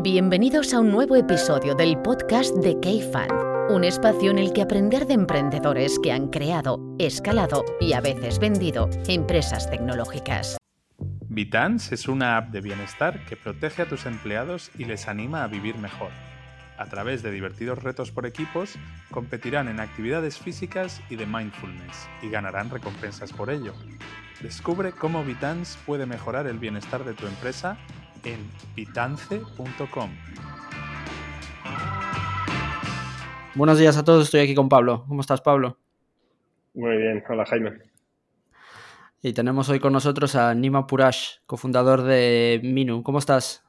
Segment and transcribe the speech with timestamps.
[0.00, 3.30] Bienvenidos a un nuevo episodio del podcast de K-Fan,
[3.70, 8.38] un espacio en el que aprender de emprendedores que han creado, escalado y a veces
[8.38, 10.56] vendido empresas tecnológicas.
[11.28, 15.48] Vitans es una app de bienestar que protege a tus empleados y les anima a
[15.48, 16.10] vivir mejor.
[16.78, 18.76] A través de divertidos retos por equipos,
[19.10, 23.74] competirán en actividades físicas y de mindfulness y ganarán recompensas por ello.
[24.40, 27.76] Descubre cómo Vitans puede mejorar el bienestar de tu empresa
[28.24, 30.10] en vitance.com.
[33.54, 35.04] Buenos días a todos, estoy aquí con Pablo.
[35.08, 35.78] ¿Cómo estás, Pablo?
[36.74, 37.78] Muy bien, hola Jaime.
[39.20, 43.02] Y tenemos hoy con nosotros a Nima Purash, cofundador de Minu.
[43.02, 43.64] ¿Cómo estás,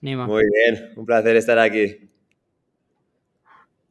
[0.00, 0.26] Nima?
[0.26, 2.10] Muy bien, un placer estar aquí.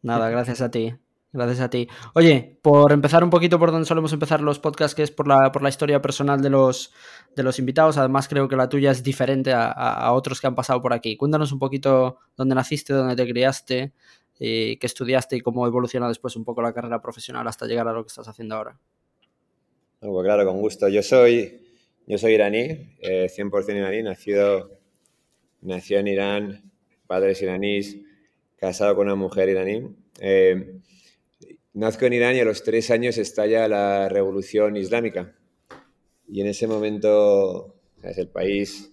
[0.01, 0.95] Nada, gracias a ti.
[1.34, 1.88] Gracias a ti.
[2.13, 5.52] Oye, por empezar un poquito por donde solemos empezar los podcasts, que es por la,
[5.52, 6.94] por la historia personal de los,
[7.35, 7.98] de los invitados.
[7.98, 11.18] Además, creo que la tuya es diferente a, otros que han pasado por aquí.
[11.18, 13.94] Cuéntanos un poquito dónde naciste, dónde te criaste,
[14.40, 17.94] eh, qué estudiaste y cómo evoluciona después un poco la carrera profesional hasta llegar a
[17.94, 18.79] lo que estás haciendo ahora.
[19.99, 20.88] Pues claro, con gusto.
[20.88, 21.62] Yo soy,
[22.05, 24.79] yo soy iraní, 100% eh, iraní, nacido,
[25.62, 26.71] nació en Irán,
[27.05, 27.98] padres iraníes,
[28.55, 29.96] casado con una mujer iraní.
[30.20, 30.79] Eh,
[31.77, 35.35] Nazco en Irán y a los tres años estalla la revolución islámica.
[36.27, 38.91] Y en ese momento es el, país,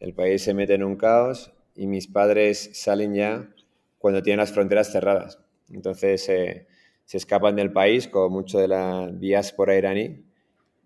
[0.00, 3.48] el país se mete en un caos y mis padres salen ya
[3.96, 5.40] cuando tienen las fronteras cerradas.
[5.72, 6.66] Entonces eh,
[7.06, 10.22] se escapan del país con mucho de la diáspora iraní.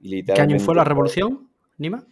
[0.01, 2.07] ¿Qué año fue la revolución, Nima?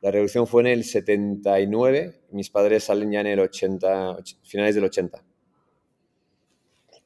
[0.00, 4.84] La revolución fue en el 79, mis padres salen ya en el 80, finales del
[4.84, 5.22] 80.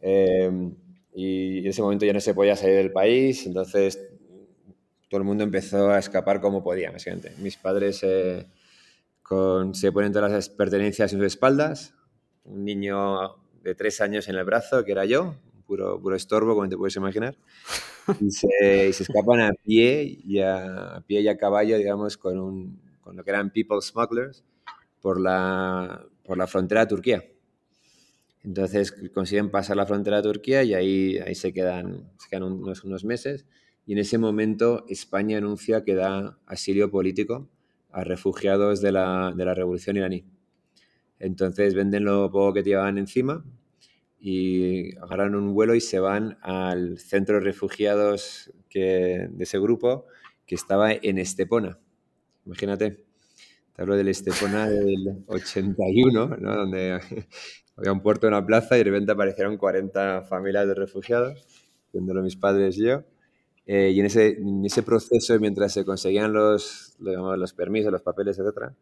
[0.03, 0.70] Eh,
[1.19, 3.98] y en ese momento ya no se podía salir del país, entonces
[5.09, 7.33] todo el mundo empezó a escapar como podía, básicamente.
[7.39, 8.47] Mis padres eh,
[9.22, 11.94] con, se ponen todas las pertenencias en sus espaldas,
[12.44, 16.69] un niño de tres años en el brazo, que era yo, puro, puro estorbo, como
[16.69, 17.34] te puedes imaginar,
[18.20, 22.78] y se, se escapan a pie, y a, pie y a caballo, digamos, con, un,
[23.00, 24.44] con lo que eran people smugglers,
[25.00, 27.25] por la, por la frontera de Turquía.
[28.47, 32.84] Entonces consiguen pasar la frontera de Turquía y ahí, ahí se quedan, se quedan unos,
[32.84, 33.45] unos meses.
[33.87, 37.51] Y en ese momento España anuncia que da asilo político
[37.91, 40.25] a refugiados de la, de la revolución iraní.
[41.19, 43.45] Entonces venden lo poco que llevaban encima
[44.21, 50.06] y agarran un vuelo y se van al centro de refugiados que, de ese grupo
[50.47, 51.81] que estaba en Estepona.
[52.45, 53.05] Imagínate,
[53.75, 56.56] te hablo del Estepona del 81, ¿no?
[56.56, 57.01] donde
[57.76, 61.44] había un puerto en la plaza y de repente aparecieron 40 familias de refugiados,
[61.92, 63.03] viéndolo mis padres y yo.
[63.66, 68.38] Eh, y en ese, en ese proceso, mientras se conseguían los, los permisos, los papeles,
[68.38, 68.72] etc.,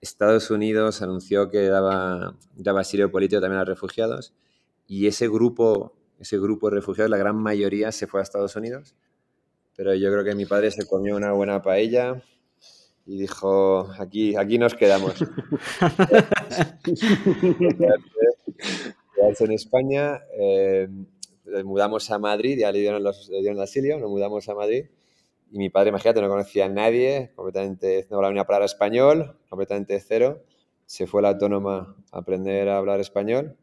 [0.00, 4.34] Estados Unidos anunció que daba, daba asilo político también a refugiados
[4.86, 8.94] y ese grupo, ese grupo de refugiados, la gran mayoría se fue a Estados Unidos,
[9.76, 12.22] pero yo creo que mi padre se comió una buena paella,
[13.06, 15.14] y dijo, aquí, aquí nos quedamos.
[19.14, 20.88] quedarse en España, eh,
[21.64, 24.86] mudamos a Madrid, ya le dieron, los, le dieron el asilio, nos mudamos a Madrid
[25.50, 29.38] y mi padre, imagínate, no conocía a nadie, completamente, no hablaba ni a hablar español,
[29.48, 30.42] completamente cero.
[30.86, 33.56] Se fue a la autónoma a aprender a hablar español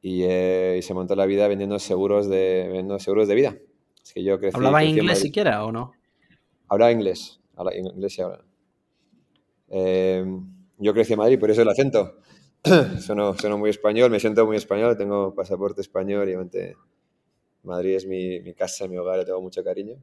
[0.00, 3.56] y, eh, y se montó la vida vendiendo seguros de, vendiendo seguros de vida.
[4.02, 5.92] Es que yo crecí, ¿Hablaba inglés siquiera o no?
[6.68, 8.47] Hablaba inglés, hablaba inglés y hablaba.
[9.70, 10.24] Eh,
[10.78, 12.18] yo crecí en Madrid, por eso el acento.
[13.00, 16.76] sueno, muy español, me siento muy español, tengo pasaporte español y obviamente
[17.62, 19.96] Madrid es mi, mi casa, mi hogar, le tengo mucho cariño.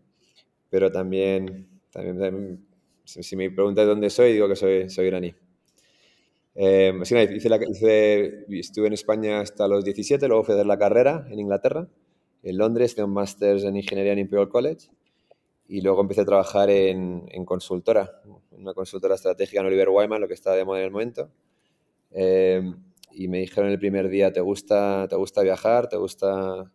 [0.69, 2.65] Pero también, también,
[3.03, 5.33] si, me preguntas dónde soy, digo que soy, soy iraní.
[6.55, 11.27] Eh, hice la, estuve en España hasta los 17, luego fui a hacer la carrera
[11.29, 11.87] en Inglaterra,
[12.43, 14.87] en Londres, hice un máster en ingeniería en Imperial College
[15.67, 18.21] y luego empecé a trabajar en, en consultora,
[18.51, 21.31] una consultora estratégica en Oliver Wyman, lo que estaba de moda en el momento.
[22.11, 22.61] Eh,
[23.11, 25.87] y me dijeron el primer día, ¿te gusta, ¿te gusta viajar?
[25.87, 26.71] ¿Te gusta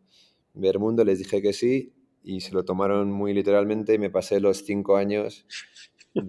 [0.55, 1.05] ver mundo?
[1.05, 1.93] Les dije que sí
[2.23, 5.47] y se lo tomaron muy literalmente y me pasé los cinco años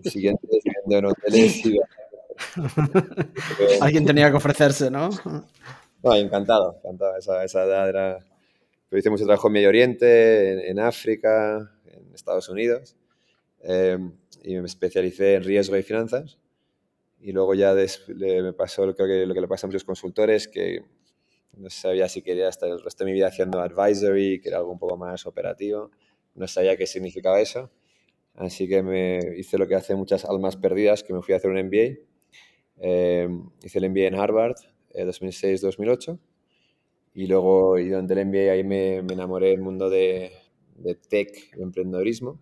[0.04, 1.80] siguientes viviendo en hoteles y
[3.82, 5.10] Alguien tenía que ofrecerse, ¿no?
[6.04, 7.18] No, encantado, encantado.
[7.18, 8.20] Esa, esa edad era...
[8.90, 11.72] Pero hice mucho trabajo en Medio Oriente, en, África,
[12.14, 12.96] Estados Unidos.
[13.64, 13.98] Eh,
[14.44, 16.38] y me especialicé en riesgo y finanzas.
[17.20, 20.84] Y luego ya me pasó creo que lo que le pasa a muchos consultores, que
[21.54, 24.72] no sabía si quería estar el resto de mi vida haciendo advisory, que era algo
[24.72, 25.92] un poco más operativo.
[26.34, 27.70] No sabía qué significaba eso.
[28.36, 31.52] Así que me hice lo que hace muchas almas perdidas, que me fui a hacer
[31.52, 32.00] un MBA.
[32.78, 33.30] Eh,
[33.64, 34.56] hice el MBA en Harvard,
[34.94, 36.18] 2006-2008.
[37.14, 40.32] Y luego, y durante el MBA, ahí me, me enamoré del mundo de,
[40.82, 42.40] de tech, de emprendedorismo.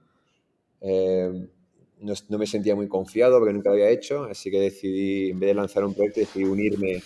[0.82, 1.48] Eh,
[2.02, 5.40] no, no, me sentía muy confiado porque nunca lo había hecho, así que decidí, en
[5.40, 7.04] vez de lanzar un proyecto, decidí unirme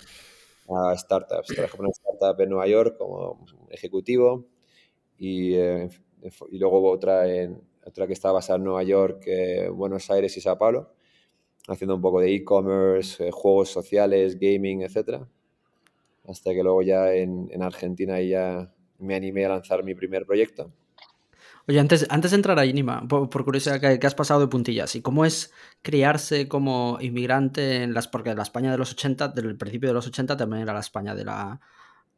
[0.68, 1.48] a startups.
[1.48, 4.46] Trabajé para una startup en Nueva York como ejecutivo
[5.18, 5.88] y, eh,
[6.50, 10.40] y luego otra, en, otra que estaba basada en Nueva York, eh, Buenos Aires y
[10.40, 10.92] Sao Paulo,
[11.68, 15.24] haciendo un poco de e-commerce, eh, juegos sociales, gaming, etc.
[16.26, 20.72] Hasta que luego ya en, en Argentina ya me animé a lanzar mi primer proyecto
[21.66, 24.94] Oye, antes, antes de entrar ahí, Nima, por, curiosidad, ¿qué, has pasado de puntillas?
[24.96, 25.50] ¿Y cómo es
[25.80, 28.06] criarse como inmigrante en las.
[28.06, 31.14] Porque la España de los 80, del principio de los 80, también era la España
[31.14, 31.60] de la.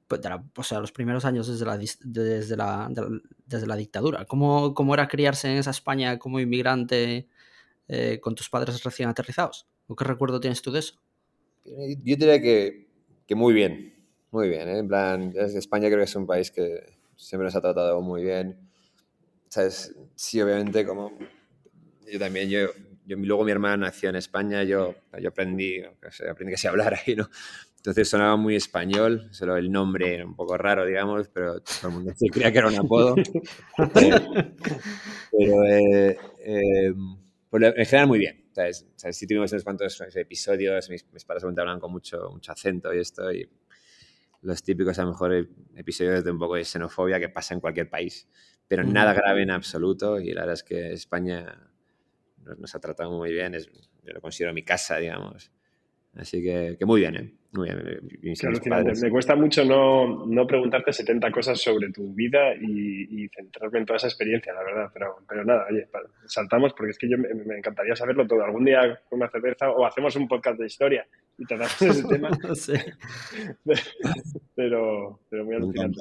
[0.08, 2.90] Pues, de o sea, los primeros años desde la, desde la,
[3.46, 4.24] desde la dictadura.
[4.24, 7.28] ¿Cómo, ¿Cómo, era criarse en esa España como inmigrante
[7.88, 9.68] eh, con tus padres recién aterrizados?
[9.86, 10.94] ¿O qué recuerdo tienes tú de eso?
[11.64, 12.88] Yo diría que,
[13.26, 13.94] que muy bien,
[14.32, 14.68] muy bien.
[14.68, 14.78] ¿eh?
[14.78, 18.65] En plan, España creo que es un país que siempre nos ha tratado muy bien
[19.56, 19.96] ¿sabes?
[20.14, 21.16] Sí, obviamente, como
[22.12, 22.68] yo también, yo,
[23.06, 25.82] yo, luego mi hermana nació en España, yo, yo aprendí,
[26.30, 27.30] aprendí que se hablar ahí, ¿no?
[27.78, 31.94] Entonces sonaba muy español, solo el nombre era un poco raro, digamos, pero todo el
[31.94, 33.14] mundo se creía que era un apodo.
[33.94, 36.94] pero eh, eh,
[37.52, 38.44] en general muy bien.
[38.52, 38.86] ¿sabes?
[38.96, 39.16] ¿sabes?
[39.16, 43.32] Sí tuvimos unos cuantos episodios, mis, mis padres hablan con mucho, mucho acento y esto,
[43.32, 43.48] y
[44.42, 47.88] los típicos a lo mejor episodios de un poco de xenofobia que pasa en cualquier
[47.88, 48.28] país
[48.68, 51.70] pero nada grave en absoluto y la verdad es que España
[52.58, 53.70] nos, ha tratado muy bien, es,
[54.04, 55.50] yo lo considero mi casa, digamos.
[56.14, 57.34] Así que, que muy bien, ¿eh?
[57.52, 58.34] Muy bien.
[59.02, 63.86] Me cuesta mucho no, no, preguntarte 70 cosas sobre tu vida y, y, centrarme en
[63.86, 64.90] toda esa experiencia, la verdad.
[64.92, 65.88] Pero, pero nada, oye,
[66.26, 68.44] saltamos porque es que yo me, me, encantaría saberlo todo.
[68.44, 71.06] Algún día con una cerveza o hacemos un podcast de historia
[71.38, 72.30] y tratamos ese tema.
[74.54, 75.98] pero, pero muy alucinante.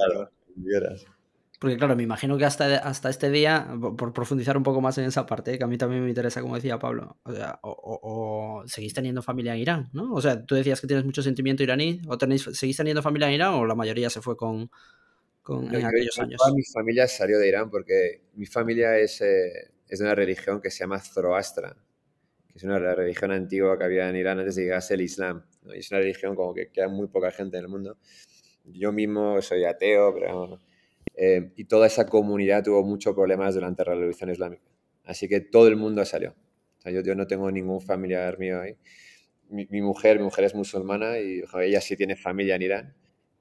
[1.65, 3.67] Porque claro, me imagino que hasta, hasta este día,
[3.97, 6.53] por profundizar un poco más en esa parte, que a mí también me interesa, como
[6.53, 10.13] decía Pablo, o, sea, o, o, o seguís teniendo familia en Irán, ¿no?
[10.13, 13.33] O sea, tú decías que tienes mucho sentimiento iraní, o tenéis, seguís teniendo familia en
[13.33, 14.69] Irán o la mayoría se fue con,
[15.41, 16.37] con en aquellos años.
[16.37, 20.61] Toda mi familia salió de Irán porque mi familia es, eh, es de una religión
[20.61, 21.75] que se llama Zoroastra,
[22.51, 25.43] que es una religión antigua que había en Irán antes de llegarse el Islam.
[25.63, 25.73] ¿no?
[25.73, 27.97] Y es una religión como que queda muy poca gente en el mundo.
[28.65, 30.59] Yo mismo soy ateo, pero
[31.17, 34.63] eh, y toda esa comunidad tuvo muchos problemas durante la revolución islámica.
[35.05, 36.31] Así que todo el mundo salió.
[36.77, 38.75] O sea, yo, yo, no tengo ningún familiar mío ahí.
[39.49, 42.95] Mi, mi, mujer, mi mujer es musulmana y ella sí tiene familia en Irán,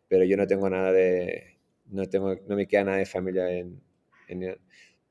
[0.08, 3.80] pero yo no tengo nada de, no, tengo, no me queda nada de familia en,
[4.28, 4.58] en Irán.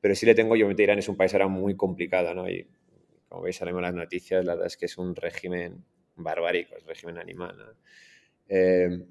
[0.00, 2.48] Pero sí le tengo, yo, Irán es un país ahora muy complicado, ¿no?
[2.48, 2.66] Y
[3.28, 5.84] como veis, salimos las noticias, la verdad es que es un régimen
[6.16, 7.64] barbárico, es un régimen animal, ¿no?
[8.48, 9.04] Eh,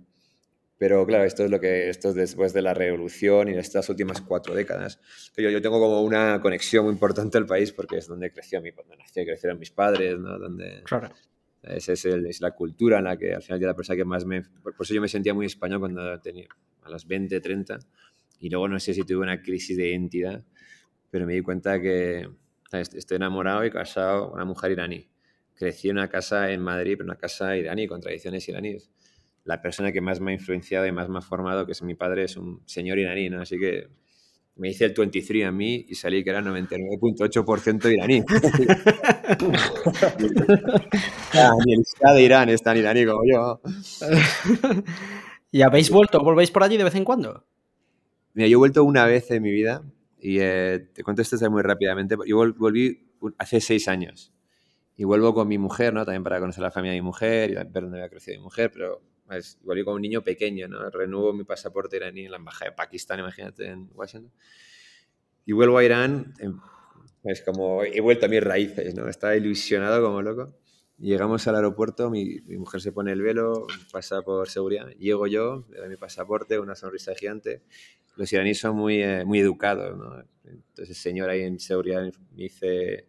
[0.84, 3.88] pero claro, esto es lo que esto es después de la revolución y de estas
[3.88, 5.00] últimas cuatro décadas.
[5.38, 8.72] Yo, yo tengo como una conexión muy importante al país porque es donde creció mi,
[8.72, 10.38] donde nació y crecieron mis padres, ¿no?
[10.38, 11.10] Donde, claro.
[11.62, 14.04] Esa es, el, es, la cultura en la que al final yo la persona que
[14.04, 14.42] más me...
[14.42, 16.50] Por, por, eso yo me sentía muy español cuando tenía
[16.82, 17.80] a los 20, 30
[18.42, 20.44] y luego no sé si tuve una crisis de identidad,
[21.10, 22.28] pero me di cuenta que
[22.74, 25.10] estoy enamorado y casado con una mujer iraní.
[25.56, 28.90] Crecí en una casa en Madrid, pero una casa iraní, con tradiciones iraníes
[29.46, 31.96] la persona que más me ha influenciado y más me ha formado, que es mi
[31.96, 33.42] padre, es un señor iraní, ¿no?
[33.42, 33.88] Así que
[34.56, 38.24] me hice el 23 a mí y salí que era 99.8% iraní.
[41.34, 43.62] ah, ni el Estado de Irán es tan iraní como yo.
[45.52, 46.20] ¿Y habéis vuelto?
[46.20, 47.46] ¿Volvéis por allí de vez en cuando?
[48.34, 49.84] Mira, yo he vuelto una vez en mi vida
[50.20, 52.16] y eh, te cuento esto muy rápidamente.
[52.26, 54.32] Yo volví hace seis años
[54.96, 56.06] y vuelvo con mi mujer, ¿no?
[56.06, 58.72] También para conocer la familia de mi mujer y ver dónde había crecido mi mujer,
[58.72, 59.02] pero
[59.38, 60.90] es igual yo como un niño pequeño, ¿no?
[60.90, 64.32] Renuevo mi pasaporte iraní en la embajada de Pakistán, imagínate, en Washington.
[65.46, 66.34] Y vuelvo a Irán,
[67.24, 69.08] es como he vuelto a mis raíces, ¿no?
[69.08, 70.54] Estaba ilusionado como loco.
[70.98, 74.88] Llegamos al aeropuerto, mi, mi, mujer se pone el velo, pasa por seguridad.
[74.92, 77.64] Llego yo, le doy mi pasaporte, una sonrisa gigante.
[78.16, 80.24] Los iraníes son muy, eh, muy educados, ¿no?
[80.46, 83.08] Entonces el señor ahí en seguridad me dice,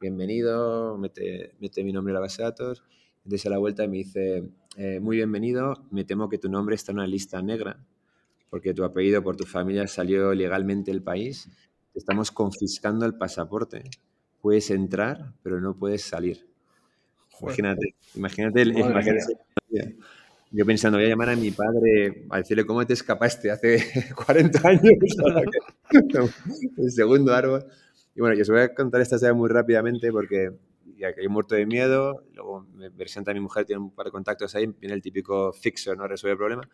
[0.00, 2.84] bienvenido, mete, mete mi nombre en la base de datos.
[3.24, 4.44] Entonces a la vuelta me dice,
[4.76, 7.78] eh, muy bienvenido, me temo que tu nombre está en una lista negra,
[8.50, 11.48] porque tu apellido por tu familia salió legalmente del país,
[11.92, 13.82] te estamos confiscando el pasaporte.
[14.40, 16.46] Puedes entrar, pero no puedes salir.
[17.40, 19.36] Imagínate, imagínate, imagínate
[20.56, 23.82] yo pensando, voy a llamar a mi padre a decirle cómo te escapaste hace
[24.26, 24.82] 40 años.
[26.76, 27.64] el segundo árbol.
[28.14, 30.52] Y bueno, yo os voy a contar esta historia muy rápidamente porque
[31.04, 34.12] ya que muerto de miedo, luego me presenta a mi mujer, tiene un par de
[34.12, 36.68] contactos ahí, viene el típico fixer, no resuelve el problema,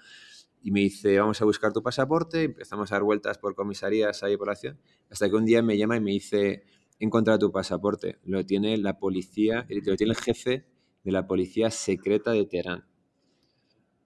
[0.62, 4.36] y me dice, vamos a buscar tu pasaporte, empezamos a dar vueltas por comisarías ahí
[4.36, 4.76] por la ciudad,
[5.10, 6.64] hasta que un día me llama y me dice,
[6.98, 10.66] he encontrado tu pasaporte, lo tiene la policía, lo tiene el jefe
[11.02, 12.84] de la policía secreta de Teherán.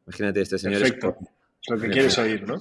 [0.07, 0.81] Imagínate, este señor...
[0.81, 1.17] Perfecto.
[1.63, 2.61] Es lo que quieres oír, ¿no?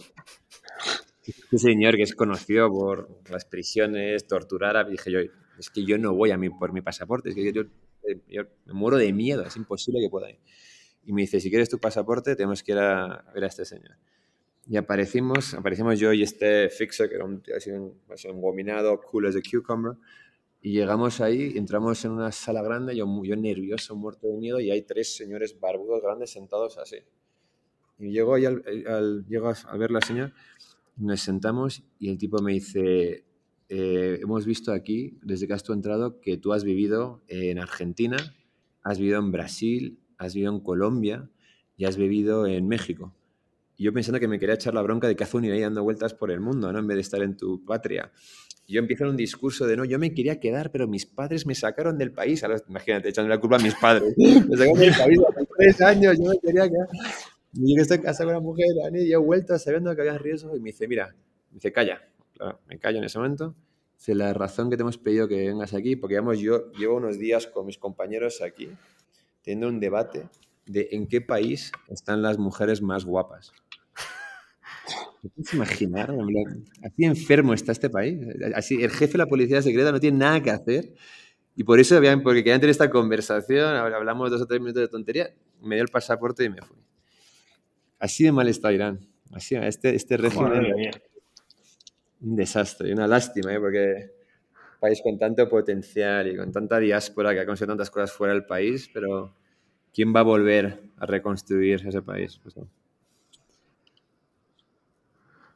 [1.25, 5.20] Este señor que es conocido por las prisiones, torturar, dije yo,
[5.57, 7.63] es que yo no voy a mí por mi pasaporte, es que yo,
[8.65, 10.39] me muero de miedo, es imposible que pueda ir.
[11.05, 13.98] Y me dice, si quieres tu pasaporte, tenemos que ir a, ver a este señor.
[14.65, 19.27] Y aparecimos, aparecimos yo y este fixer, que era un, así un, un gominado, cool
[19.27, 19.98] as a cucumber,
[20.62, 24.72] y llegamos ahí, entramos en una sala grande, yo, yo nervioso, muerto de miedo, y
[24.72, 26.98] hay tres señores barbudos grandes sentados así.
[28.00, 30.33] Y llego, ahí al, al, llego a ver la señora,
[30.95, 33.25] nos sentamos y el tipo me dice,
[33.70, 38.17] eh, hemos visto aquí, desde que has tú entrado, que tú has vivido en Argentina,
[38.84, 41.29] has vivido en Brasil, has vivido en Colombia
[41.77, 43.13] y has vivido en México.
[43.75, 45.84] Y yo pensando que me quería echar la bronca de que hace un ahí dando
[45.84, 46.79] vueltas por el mundo, ¿no?
[46.79, 48.12] En vez de estar en tu patria.
[48.65, 51.46] Y yo empiezo en un discurso de, no, yo me quería quedar, pero mis padres
[51.46, 52.43] me sacaron del país.
[52.43, 54.13] Ahora, imagínate, echando la culpa a mis padres.
[54.17, 56.88] Me sacaron del país hace tres años, yo me quería quedar.
[57.53, 60.17] Y yo que estoy casado con una mujer, y yo he vuelto sabiendo que había
[60.17, 61.13] riesgos, y me dice, mira,
[61.51, 62.01] me dice, calla.
[62.43, 63.55] Claro, me callo en ese momento.
[63.97, 67.17] Dice, la razón que te hemos pedido que vengas aquí, porque digamos, yo llevo unos
[67.17, 68.69] días con mis compañeros aquí,
[69.43, 70.27] teniendo un debate
[70.65, 73.53] de en qué país están las mujeres más guapas.
[75.21, 76.13] ¿Te puedes imaginar?
[76.83, 78.19] Así enfermo está este país.
[78.55, 80.93] Así, el jefe de la policía secreta no tiene nada que hacer.
[81.55, 85.33] Y por eso, porque querían tener esta conversación, hablamos dos o tres minutos de tontería,
[85.62, 86.77] me dio el pasaporte y me fui.
[88.00, 89.00] Así de mal está Irán.
[89.31, 90.91] Así, este, este régimen.
[92.24, 93.60] Un desastre, una lástima, ¿eh?
[93.60, 94.12] porque
[94.74, 98.34] un país con tanto potencial y con tanta diáspora que ha conseguido tantas cosas fuera
[98.34, 99.36] del país, pero
[99.94, 102.39] ¿quién va a volver a reconstruir ese país?
[102.42, 102.68] Pues no.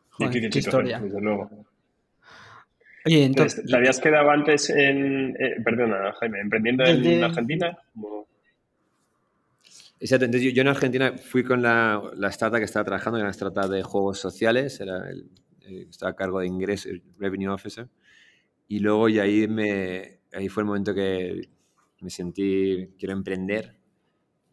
[0.09, 0.99] Joder, qué, historia.
[0.99, 1.49] Desde luego.
[3.05, 7.77] Oye, entonces, ¿Te habías quedado antes en, eh, perdona, Jaime, emprendiendo en Argentina?
[9.99, 13.31] Exacto, entonces yo, en Argentina fui con la, la, startup que estaba trabajando, era una
[13.31, 15.29] startup de juegos sociales, era el,
[15.89, 17.89] estaba a cargo de ingresos, Revenue Officer,
[18.67, 21.49] y luego y ahí, me, ahí fue el momento que
[22.01, 23.77] me sentí, quiero emprender,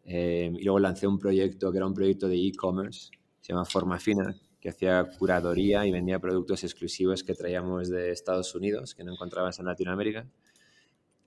[0.03, 3.09] eh, y luego lancé un proyecto que era un proyecto de e-commerce,
[3.41, 8.55] se llama Forma Fina, que hacía curadoría y vendía productos exclusivos que traíamos de Estados
[8.55, 10.27] Unidos, que no encontrabas en Latinoamérica.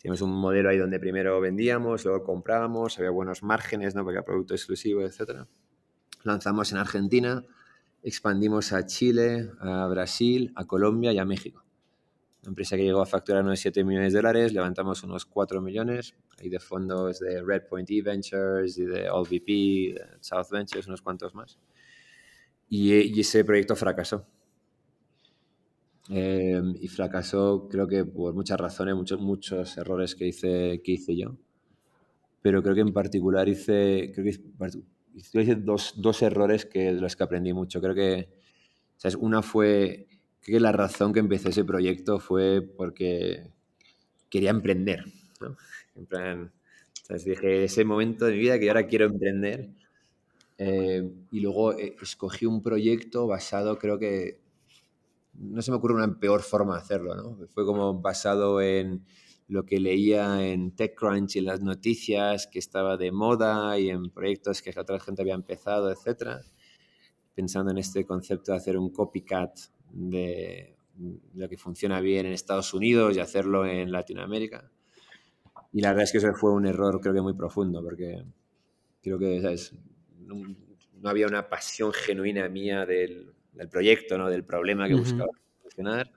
[0.01, 4.03] Tuvimos un modelo ahí donde primero vendíamos, luego comprábamos, había buenos márgenes, ¿no?
[4.03, 5.47] Porque era producto exclusivo, etc.
[6.25, 7.45] Lanzamos en Argentina,
[8.03, 11.65] expandimos a Chile, a Brasil, a Colombia y a México.
[12.43, 16.15] Una empresa que llegó a facturar unos 7 millones de dólares, levantamos unos 4 millones,
[16.39, 21.59] ahí de fondos de Redpoint E-Ventures y de AllVP, de South Ventures, unos cuantos más.
[22.69, 24.27] Y, y ese proyecto fracasó
[26.11, 31.15] Em, y fracasó, creo que por muchas razones, muchos, muchos errores que hice, que hice
[31.17, 31.37] yo.
[32.41, 34.41] Pero creo que en particular hice, creo que
[35.19, 37.81] hice dos, dos, errores que, de los que aprendí mucho.
[37.81, 38.29] Creo que,
[38.97, 39.17] ¿sabes?
[39.17, 40.09] Una fue,
[40.41, 43.51] creo que la razón que empecé ese proyecto fue porque
[44.31, 45.05] quería emprender.
[45.41, 45.57] ¿no?
[45.95, 46.53] En plan,
[47.03, 47.25] ¿sabes?
[47.25, 49.71] Dije, ese momento de mi vida que ahora quiero emprender.
[50.59, 54.41] Eh, y luego eh, escogí un proyecto basado, creo que
[55.35, 57.47] no se me ocurre una peor forma de hacerlo, ¿no?
[57.55, 59.05] Fue como basado en
[59.49, 64.11] lo que leía en TechCrunch y en las noticias, que estaba de moda y en
[64.11, 66.43] proyectos que otra gente había empezado, etc.
[67.35, 69.59] Pensando en este concepto de hacer un copycat
[69.91, 70.77] de
[71.35, 74.71] lo que funciona bien en Estados Unidos y hacerlo en Latinoamérica.
[75.73, 78.25] Y la verdad es que eso fue un error creo que muy profundo, porque
[79.03, 79.75] creo que ¿sabes?
[80.19, 80.43] No,
[81.01, 84.29] no había una pasión genuina mía del, del proyecto, ¿no?
[84.29, 85.31] del problema que buscaba
[85.63, 86.11] solucionar.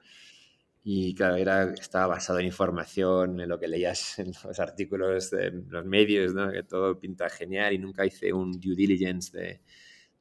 [0.84, 5.52] Y claro, era, estaba basado en información, en lo que leías en los artículos de
[5.70, 6.52] los medios, ¿no?
[6.52, 9.62] que todo pinta genial y nunca hice un due diligence de,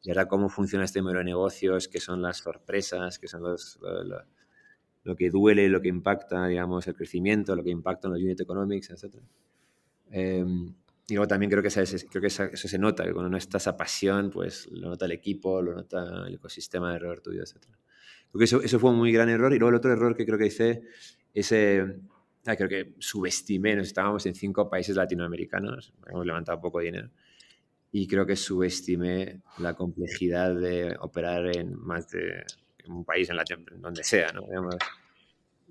[0.04, 3.78] de ahora cómo funciona este modelo de negocios, qué son las sorpresas, qué son los,
[3.80, 4.24] lo,
[5.04, 8.40] lo, que duele, lo que impacta, digamos, el crecimiento, lo que impacta en los unit
[8.40, 9.16] economics, etc.
[10.10, 10.74] Eh, em,
[11.08, 13.58] y luego también creo que, eso, creo que eso, se nota, que cuando no está
[13.58, 17.66] esa pasión, pues lo nota el equipo, lo nota el ecosistema de error tuyo, etc.
[18.30, 19.52] Creo que eso, eso fue un muy gran error.
[19.52, 20.82] Y luego el otro error que creo que hice
[21.34, 27.10] es, ah, creo que subestimé, nos estábamos en cinco países latinoamericanos, hemos levantado poco dinero,
[27.92, 32.44] y creo que subestimé la complejidad de operar en más de
[32.86, 33.44] un país, en la,
[33.78, 34.46] donde sea, ¿no?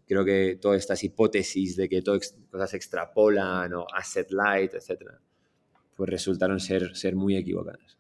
[0.07, 5.19] creo que todas estas hipótesis de que todas cosas extrapolan o asset light, etcétera,
[5.95, 7.98] pues resultaron ser, ser muy equivocadas.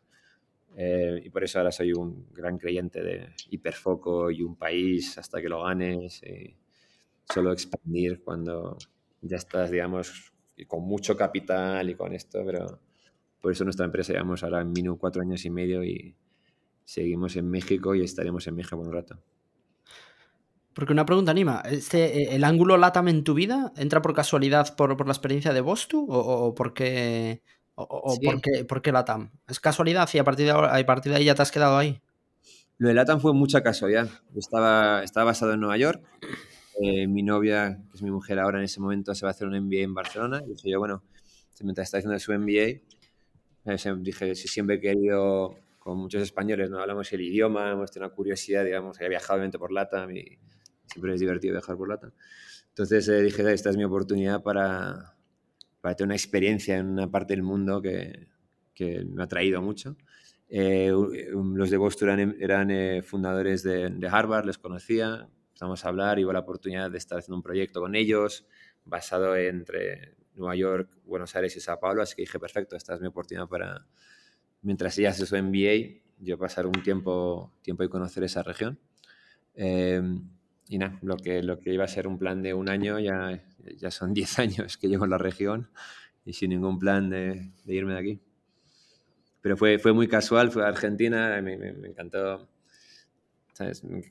[0.81, 5.41] Eh, y por eso ahora soy un gran creyente de hiperfoco y un país hasta
[5.41, 6.23] que lo ganes.
[6.23, 6.55] Y
[7.25, 8.77] solo expandir cuando
[9.19, 10.31] ya estás, digamos,
[10.67, 12.79] con mucho capital y con esto, pero
[13.41, 16.15] por eso nuestra empresa llevamos ahora en Minu cuatro años y medio y
[16.85, 19.19] seguimos en México y estaremos en México un rato.
[20.73, 24.77] Porque una pregunta, Anima, este, eh, ¿el ángulo LATAM en tu vida entra por casualidad
[24.77, 27.41] por, por la experiencia de Bostu o, o porque,
[27.87, 28.17] o,
[28.67, 29.31] por, qué, LATAM?
[29.47, 31.77] ¿Es casualidad y a partir, de ahora, a partir de ahí ya te has quedado
[31.77, 32.01] ahí?
[32.77, 34.09] Lo de LATAM fue mucha casualidad.
[34.35, 36.03] Estaba, estaba basado en Nueva York.
[36.81, 39.47] Eh, mi novia, que es mi mujer ahora en ese momento, se va a hacer
[39.47, 40.41] un MBA en Barcelona.
[40.45, 41.03] Y dije yo, bueno,
[41.61, 42.81] mientras está haciendo su MBA,
[43.65, 48.07] eh, dije, si siempre he querido, con muchos españoles, no hablamos el idioma, hemos tenido
[48.07, 50.37] una curiosidad, digamos, había viajado obviamente por LATAM y
[50.85, 52.11] siempre es divertido viajar por LATAM.
[52.69, 55.15] Entonces eh, dije, esta es mi oportunidad para,
[55.81, 58.27] para, tener una experiencia en una parte del mundo que,
[58.73, 59.97] que me ha traído mucho.
[60.49, 60.91] Eh,
[61.33, 66.17] los de Boston eran, eran eh, fundadores de, de, Harvard, les conocía, empezamos a hablar
[66.19, 68.47] hubo la oportunidad de estar haciendo un proyecto con ellos
[68.83, 73.01] basado entre Nueva York, Buenos Aires y Sao Paulo, así que dije, perfecto, esta es
[73.01, 73.85] mi oportunidad para,
[74.61, 78.79] mientras ella hace su MBA, yo pasar un tiempo, tiempo y conocer esa región.
[79.55, 80.01] Eh,
[80.67, 83.43] y nada, lo que, lo que iba a ser un plan de un año ya,
[83.77, 85.69] ya son 10 años que llevo en la región
[86.25, 88.19] y sin ningún plan de, irme de aquí.
[89.41, 92.49] Pero fue, fue muy casual, fue a Argentina, me, me, encantó.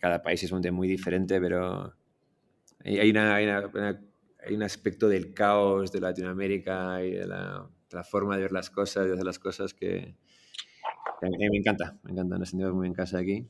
[0.00, 1.94] Cada país es muy diferente, pero
[2.84, 8.36] hay, una, hay, hay, un aspecto del caos de Latinoamérica y de la, la, forma
[8.36, 10.16] de ver las cosas, de hacer las cosas que,
[11.20, 13.48] que me encanta, me encanta, me he sentido muy en casa aquí.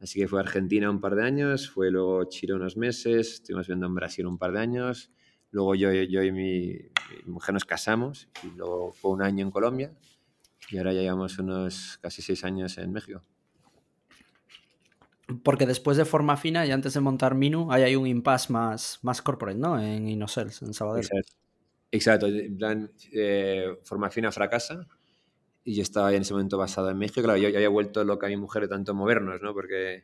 [0.00, 3.66] Así que fue a Argentina un par de años, fue luego Chile unos meses, estuvimos
[3.66, 5.10] viendo en Brasil un par de años,
[5.50, 6.78] luego yo, yo y mi,
[7.26, 9.92] mujer nos casamos y luego fue un año en Colombia
[10.70, 13.22] y ahora ya llevamos unos casi seis años en México.
[15.42, 18.98] Porque después de Forma Fina y antes de montar Minu, hay, hay un impasse más,
[19.02, 19.78] más corporate, ¿no?
[19.78, 21.06] En Inosels, en Sabadell.
[21.90, 22.26] Exacto.
[22.26, 24.86] En plan, eh, Forma Fina fracasa
[25.64, 27.22] y yo estaba en ese momento basado en México.
[27.22, 29.52] Claro, yo, ya había vuelto loca a mi mujer de tanto movernos, ¿no?
[29.52, 30.02] Porque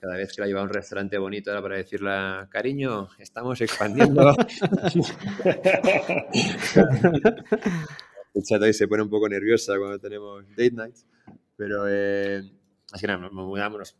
[0.00, 2.10] cada vez que la llevaba a un restaurante bonito era para decirle,
[2.48, 4.34] cariño, estamos expandiendo.
[8.32, 11.04] El chat ahí se pone un poco nerviosa cuando tenemos date nights,
[11.56, 12.42] pero eh,
[12.92, 13.96] así que nada, nos mudamos,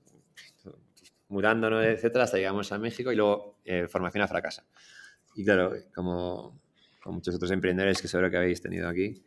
[1.28, 4.64] mudándonos, etcétera, hasta llegamos a México y luego eh, formación a fracasa.
[5.34, 6.60] Y claro, como,
[7.02, 9.22] como muchos otros emprendedores que seguro que habéis tenido aquí,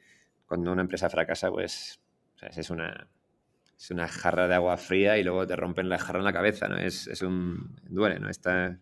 [0.47, 1.99] cuando una empresa fracasa, pues
[2.41, 3.07] es, una,
[3.77, 6.67] es una jarra de agua fría y luego te rompen la jarra en la cabeza,
[6.67, 6.77] ¿no?
[6.77, 7.75] Es, es un...
[7.83, 8.29] duele, ¿no?
[8.29, 8.79] Está,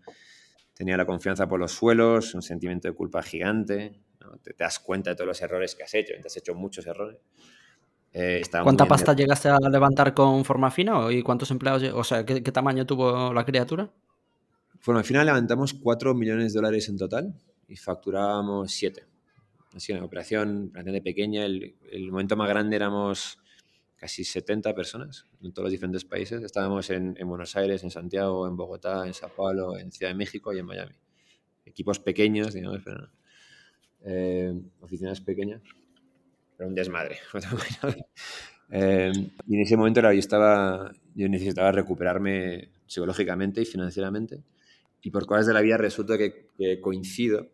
[0.74, 4.00] tenía la confianza por los suelos, un sentimiento de culpa gigante,
[4.44, 7.18] te, das cuenta de todos los errores que has hecho, te has hecho muchos errores.
[8.14, 12.44] Eh, ¿Cuánta pasta llegaste a levantar con Forma Fina y cuántos empleados, o sea, ¿qué,
[12.44, 13.90] qué tamaño tuvo la criatura?
[14.80, 17.34] Forma Fina levantamos 4 millones de dólares en total
[17.68, 19.12] y facturábamos 7
[19.76, 21.46] ha sido una operación bastante pequeña.
[21.46, 23.40] El, el, momento más grande éramos
[24.02, 26.42] casi 70 personas en todos los diferentes países.
[26.42, 30.18] Estábamos en, en, Buenos Aires, en Santiago, en Bogotá, en Sao Paulo, en Ciudad de
[30.18, 30.96] México y en Miami.
[31.66, 33.12] Equipos pequeños, digamos, pero
[34.04, 35.62] eh, oficinas pequeñas,
[36.58, 37.20] pero un desmadre.
[38.72, 39.12] eh,
[39.48, 44.42] y en ese momento yo, necesitaba recuperarme psicológicamente y financieramente.
[45.04, 46.50] Y por cosas de la vida resulta que,
[46.82, 47.52] coincido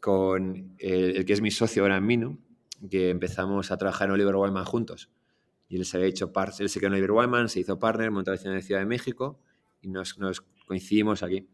[0.00, 2.38] con el, que es mi socio ahora en Minu,
[2.88, 5.10] que empezamos a trabajar en Oliver Wyman juntos.
[5.74, 8.12] Y él se había hecho parte, él se quedó en Oliver Wyman, se hizo partner,
[8.12, 9.40] montó la de Ciudad de México
[9.82, 11.48] y nos, nos coincidimos aquí.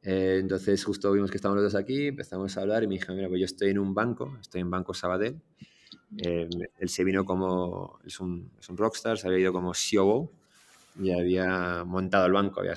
[0.00, 3.12] Eh, entonces justo vimos que estábamos los dos aquí, empezamos a hablar y me dijo,
[3.12, 5.38] mira, pues yo estoy en un banco, estoy en Banco Sabadell.
[6.16, 10.32] Eh, él se vino como, es un, es un rockstar, se había ido como COO
[10.98, 12.72] y había montado el banco, había,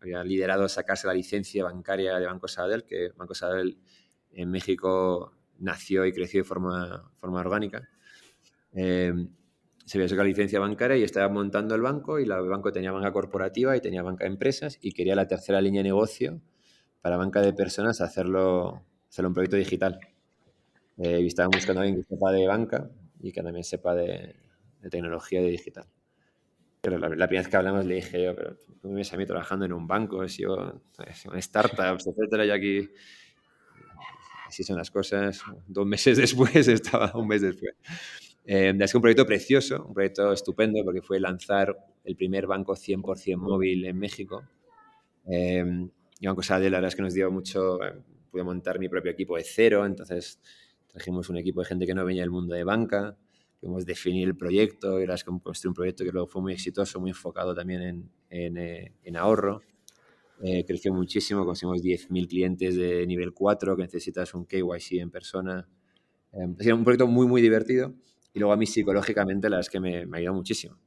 [0.00, 3.78] había liderado sacarse la licencia bancaria de Banco Sabadell, que Banco Sabadell
[4.32, 7.88] en México nació y creció de forma, forma orgánica.
[8.72, 9.14] Eh,
[9.84, 13.12] se había sacado licencia bancaria y estaba montando el banco y el banco tenía banca
[13.12, 16.40] corporativa y tenía banca de empresas y quería la tercera línea de negocio
[17.00, 20.00] para banca de personas hacerlo, hacerlo un proyecto digital.
[20.98, 22.90] Eh, y estaban buscando a alguien que sepa de banca
[23.20, 24.36] y que también sepa de,
[24.90, 25.86] tecnología de digital.
[26.80, 29.24] Pero la, primera vez que hablamos le dije yo, pero tú me ves a mí
[29.26, 30.80] trabajando en un banco, yo,
[31.32, 32.90] en startups, etcétera, y aquí
[34.46, 35.42] así son las cosas.
[35.66, 37.74] Dos meses después estaba un mes después.
[38.44, 43.36] Eh, es un proyecto precioso, un proyecto estupendo porque fue lanzar el primer banco 100%
[43.36, 44.42] móvil en México.
[45.26, 45.64] Eh,
[46.20, 47.94] y Banco Sabadell la verdad es que nos dio mucho, eh,
[48.30, 50.40] pude montar mi propio equipo de cero, entonces
[50.88, 53.16] trajimos un equipo de gente que no venía del mundo de banca,
[53.60, 57.10] pudimos definir el proyecto, y que construir un proyecto que luego fue muy exitoso, muy
[57.10, 59.62] enfocado también en, en, eh, en ahorro.
[60.44, 65.68] Eh, creció muchísimo, conseguimos 10.000 clientes de nivel 4 que necesitas un KYC en persona.
[66.32, 67.94] Eh, ha sido un proyecto muy, muy divertido
[68.32, 70.78] y luego a mí psicológicamente la verdad es que me, me ha ayudado muchísimo.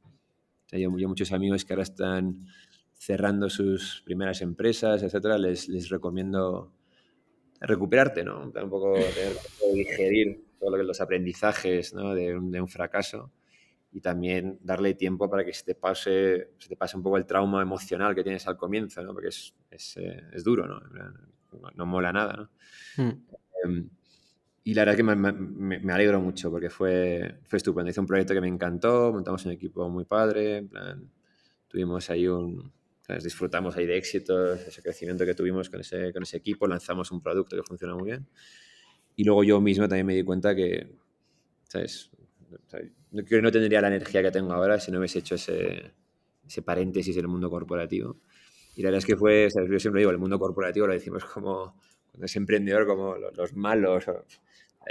[0.72, 2.46] O yo, yo, muchos amigos que ahora están
[2.94, 6.72] cerrando sus primeras empresas, etcétera, les, les recomiendo
[7.60, 8.44] recuperarte, ¿no?
[8.44, 12.14] Un poco tener que digerir todos los aprendizajes ¿no?
[12.14, 13.30] de, un, de, un, fracaso
[13.92, 17.26] y también darle tiempo para que se te pase, se te pase un poco el
[17.26, 19.12] trauma emocional que tienes al comienzo, ¿no?
[19.12, 20.80] Porque es, es, eh, es duro, ¿no?
[20.80, 21.70] ¿no?
[21.74, 21.86] ¿no?
[21.86, 23.04] mola nada, ¿no?
[23.04, 23.26] Mm.
[23.64, 23.90] Um,
[24.66, 27.88] y la verdad que me, me, me, alegro mucho porque fue, fue estupendo.
[27.88, 31.08] Hice un proyecto que me encantó, montamos un equipo muy padre, en plan,
[31.68, 33.22] tuvimos ahí un, ¿sabes?
[33.22, 37.22] disfrutamos ahí de éxitos, ese crecimiento que tuvimos con ese, con ese equipo, lanzamos un
[37.22, 38.26] producto que funciona muy bien.
[39.14, 40.96] Y luego yo mismo también me di cuenta que,
[41.68, 42.10] ¿sabes?
[43.28, 45.92] que no tendría la energía que tengo ahora si no hubiese hecho ese,
[46.44, 48.16] ese paréntesis en el mundo corporativo.
[48.74, 49.70] Y la verdad es que fue, ¿sabes?
[49.70, 51.76] yo siempre digo, el mundo corporativo lo decimos como,
[52.16, 54.06] cuando es emprendedor, como los, los malos,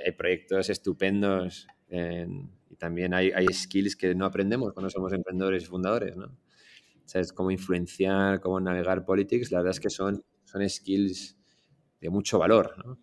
[0.05, 5.63] hay proyectos estupendos en, y también hay, hay, skills que no aprendemos cuando somos emprendedores
[5.63, 6.37] y fundadores, ¿no?
[7.05, 7.33] ¿Sabes?
[7.33, 11.35] Cómo influenciar, cómo navegar politics, la verdad es que son, son skills
[11.99, 12.99] de mucho valor, ¿no?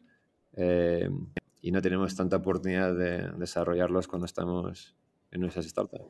[0.52, 1.10] Eh,
[1.60, 4.96] y no tenemos tanta oportunidad de desarrollarlos cuando estamos
[5.32, 6.04] en nuestras startups.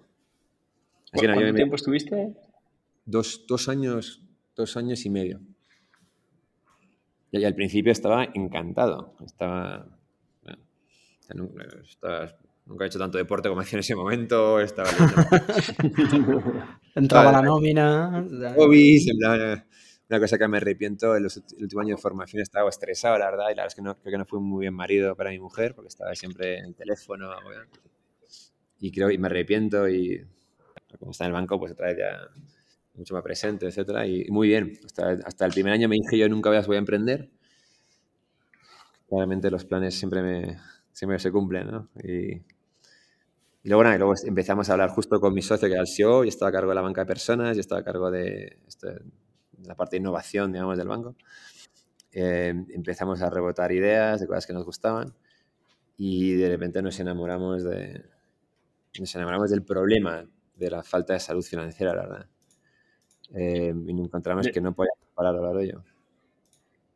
[1.13, 1.55] Así ¿Cuánto me...
[1.55, 2.37] tiempo estuviste?
[3.07, 4.23] Dos, dos, años,
[4.55, 5.41] dos años y medio.
[7.33, 9.15] Y al principio estaba encantado.
[9.25, 9.87] Estaba
[11.35, 11.65] Nunca,
[12.67, 14.61] nunca, he hecho tanto deporte como hacía en ese momento.
[14.61, 14.91] Estaba
[16.95, 18.27] Entraba la nómina.
[18.57, 19.07] Hobbies,
[20.09, 21.27] una cosa que me arrepiento, el
[21.61, 24.13] último año de formación estaba estresado, la verdad, y la verdad es que no, creo
[24.13, 27.31] que no fui muy bien marido para mi mujer, porque estaba siempre en el teléfono.
[28.79, 30.23] Y creo, y me arrepiento, y
[30.99, 32.19] como está en el banco, pues otra vez ya
[32.95, 34.79] mucho más presente, etcétera, y muy bien.
[34.85, 37.31] Hasta, hasta el primer año me dije yo nunca voy a emprender.
[39.09, 40.59] Claramente los planes siempre me,
[40.93, 41.89] siempre se cumplen, ¿no?
[42.03, 42.43] Y,
[43.65, 46.51] luego, luego empezamos a hablar justo con mi socio, que era el CEO, y estaba
[46.51, 49.01] a cargo de la banca de personas, y estaba a cargo de, este,
[49.65, 51.17] la parte de innovación, digamos, del banco.
[52.13, 55.15] Eh, empezamos a rebotar ideas de cosas que nos gustaban
[55.97, 58.05] y de repente nos enamoramos de
[59.01, 62.27] nos enamoramos del problema de la falta de salud financiera, la verdad.
[63.35, 65.85] Eh, y encontramos que no podíamos parar a hablar de ello.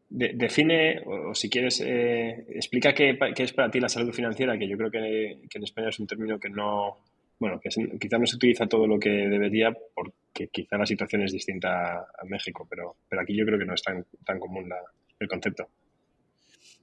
[0.09, 4.13] De, define, o, o, si quieres, eh, explica qué, qué, es para ti la salud
[4.13, 6.99] financiera, que yo creo que, que en España es un término que no,
[7.39, 7.69] bueno, que
[7.99, 12.25] quizá no se utiliza todo lo que debería porque quizá la situación es distinta a
[12.25, 14.79] México, pero, pero aquí yo creo que no es tan, tan común la,
[15.19, 15.69] el concepto.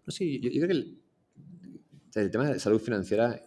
[0.07, 0.97] Sí, yo, yo creo que el,
[2.15, 3.39] el, tema de salud financiera,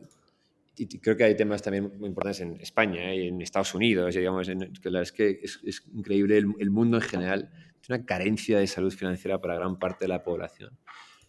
[0.77, 3.25] y creo que hay temas también muy importantes en España ¿eh?
[3.25, 6.71] y en Estados Unidos, digamos, en, que la, es que es, es increíble el, el
[6.71, 7.51] mundo en general
[7.89, 10.77] una carencia de salud financiera para gran parte de la población.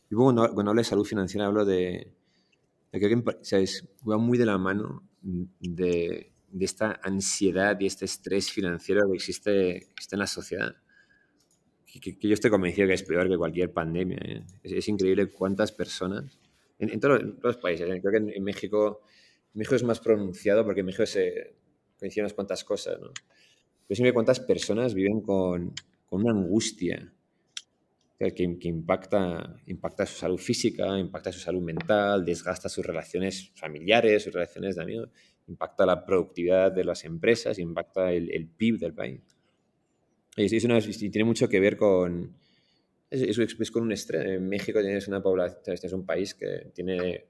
[0.10, 2.13] Y cuando, cuando hablo de salud financiera hablo de,
[2.91, 7.86] de que o sea, es, va muy de la mano de, de, esta ansiedad y
[7.86, 10.75] este estrés financiero que existe, existe en la sociedad.
[11.86, 14.17] Que, que, yo estoy convencido que es peor que cualquier pandemia.
[14.21, 14.45] ¿eh?
[14.63, 16.39] Es, es, increíble cuántas personas,
[16.79, 17.99] en, en, en todos, los países, ¿eh?
[18.01, 19.01] creo que en, en, México,
[19.58, 21.56] México es más pronunciado porque en México se
[22.00, 23.12] coinciden unas cuantas cosas, ¿no?
[23.88, 25.74] Pero siempre cuántas personas viven con,
[26.06, 27.12] con una angustia
[28.20, 34.24] que, que, impacta, impacta su salud física, impacta su salud mental, desgasta sus relaciones familiares,
[34.24, 35.10] sus relaciones de amigos,
[35.48, 39.22] impacta la productividad de las empresas, impacta el, el PIB del país.
[40.36, 42.36] Y, es una, y tiene mucho que ver con,
[43.10, 44.26] es, es, es, con un estrés.
[44.26, 47.26] En México tienes una población, este es un país que tiene,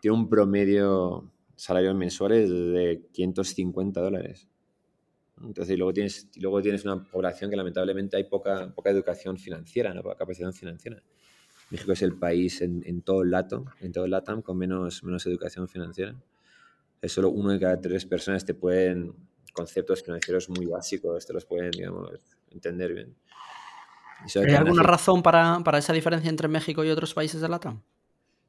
[0.00, 4.48] tiene un promedio salarios mensuales de 550 dólares.
[5.42, 9.36] Entonces, y luego tienes, y luego tienes una población que lamentablemente hay poca, poca educación
[9.38, 10.02] financiera, ¿no?
[10.02, 11.02] poca capacidad financiera.
[11.70, 15.02] México es el país en, en todo el LATAM, en todo el LATAM con menos,
[15.02, 16.14] menos educación financiera.
[17.02, 19.14] Es solo uno de cada tres personas te pueden,
[19.52, 22.10] conceptos financieros muy básicos, te los pueden, digamos,
[22.50, 23.16] entender bien.
[24.36, 27.82] ¿Hay alguna razón para, para, esa diferencia entre México y otros países de LATAM?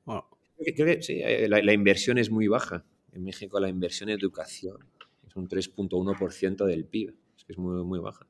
[0.05, 0.27] Bueno.
[0.57, 2.83] Creo, que, sí, eh, la, la inversión es muy baja.
[3.11, 4.77] En México la inversión en educación
[5.27, 8.27] es un 3.1% del PIB, es que es muy, muy baja.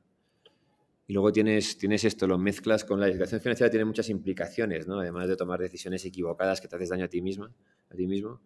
[1.06, 5.00] Y luego tienes, tienes esto, lo mezclas con la educación financiera, tiene muchas implicaciones, ¿no?
[5.00, 7.52] Además de tomar decisiones equivocadas que te haces daño a ti misma,
[7.90, 8.40] a ti mismo,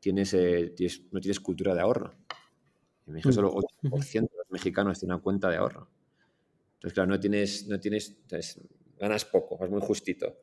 [0.00, 2.14] tienes, eh, tienes no tienes cultura de ahorro.
[3.06, 5.90] En México solo 8% de los mexicanos tienen una cuenta de ahorro.
[6.74, 8.60] Entonces, claro, no tienes, no tienes entonces,
[8.98, 10.38] ganas poco, es muy justito.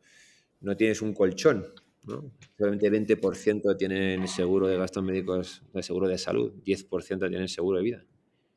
[0.62, 1.66] No tienes un colchón,
[2.06, 2.32] ¿no?
[2.58, 7.84] Solamente 20% tienen seguro de gastos médicos, de seguro de salud, 10% tienen seguro de
[7.84, 8.06] vida.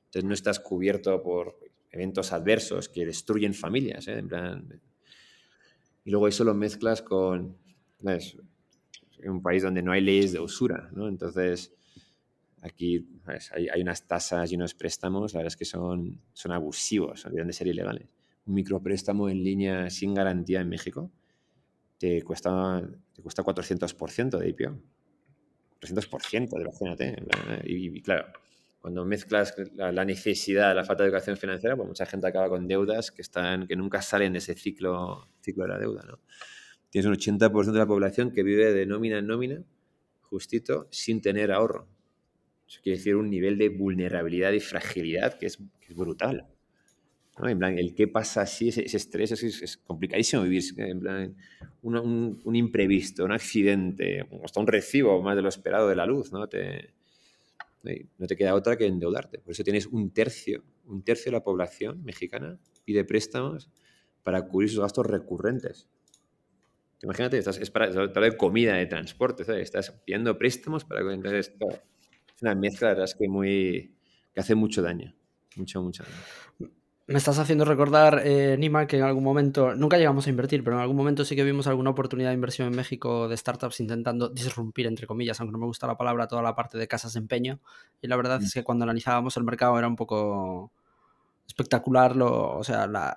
[0.06, 1.58] Entonces no estás cubierto por
[1.90, 4.22] eventos adversos que destruyen familias, ¿eh?
[6.04, 7.56] Y luego eso lo mezclas con
[9.24, 10.90] un país donde no hay leyes de usura.
[10.96, 11.74] Entonces,
[12.62, 13.06] aquí
[13.50, 17.52] hay, unas tasas y unos préstamos, la verdad es que son, son abusivos, deben de
[17.52, 18.08] ser ilegales.
[18.46, 21.10] Un micropréstamo en línea sin garantía en México
[21.98, 22.82] te cuesta,
[23.12, 24.78] te cuesta 400% de IPO.
[25.80, 27.16] 400%, imagínate.
[27.64, 28.26] Y, y claro,
[28.80, 33.10] cuando mezclas la, necesidad, la falta de educación financiera, pues mucha gente acaba con deudas
[33.10, 36.02] que, están, que nunca salen de ese ciclo, ciclo de la deuda.
[36.06, 36.20] ¿no?
[36.90, 39.62] Tienes un 80% de la población que vive de nómina en nómina,
[40.22, 41.88] justito, sin tener ahorro.
[42.66, 46.46] Eso quiere decir un nivel de vulnerabilidad y fragilidad que es, que es brutal.
[47.40, 47.48] ¿No?
[47.48, 50.62] En plan, el qué pasa así, ese, estrés, es, complicadísimo vivir.
[51.82, 56.48] Un, imprevisto, un accidente, hasta un recibo más de lo esperado de la luz, ¿no?
[56.48, 56.92] Te,
[58.18, 59.38] no te queda otra que endeudarte.
[59.38, 63.70] Por eso tienes un tercio, un tercio de la población mexicana pide préstamos
[64.22, 65.88] para cubrir sus gastos recurrentes.
[67.02, 71.52] Imagínate, estás, es para de comida, de transporte, estás pidiendo préstamos para entonces
[72.34, 73.94] es una mezcla, la que muy
[74.34, 75.14] que hace mucho daño,
[75.56, 76.72] mucho, mucho daño.
[77.08, 80.76] Me estás haciendo recordar, eh, Nima, que en algún momento, nunca llegamos a invertir, pero
[80.76, 84.28] en algún momento sí que vimos alguna oportunidad de inversión en México de startups intentando
[84.28, 87.20] disrumpir, entre comillas, aunque no me gusta la palabra, toda la parte de casas de
[87.20, 87.60] empeño.
[88.02, 88.58] Y la verdad es mm.
[88.58, 90.70] que cuando analizábamos el mercado era un poco
[91.46, 93.16] espectacular, lo, o sea, la,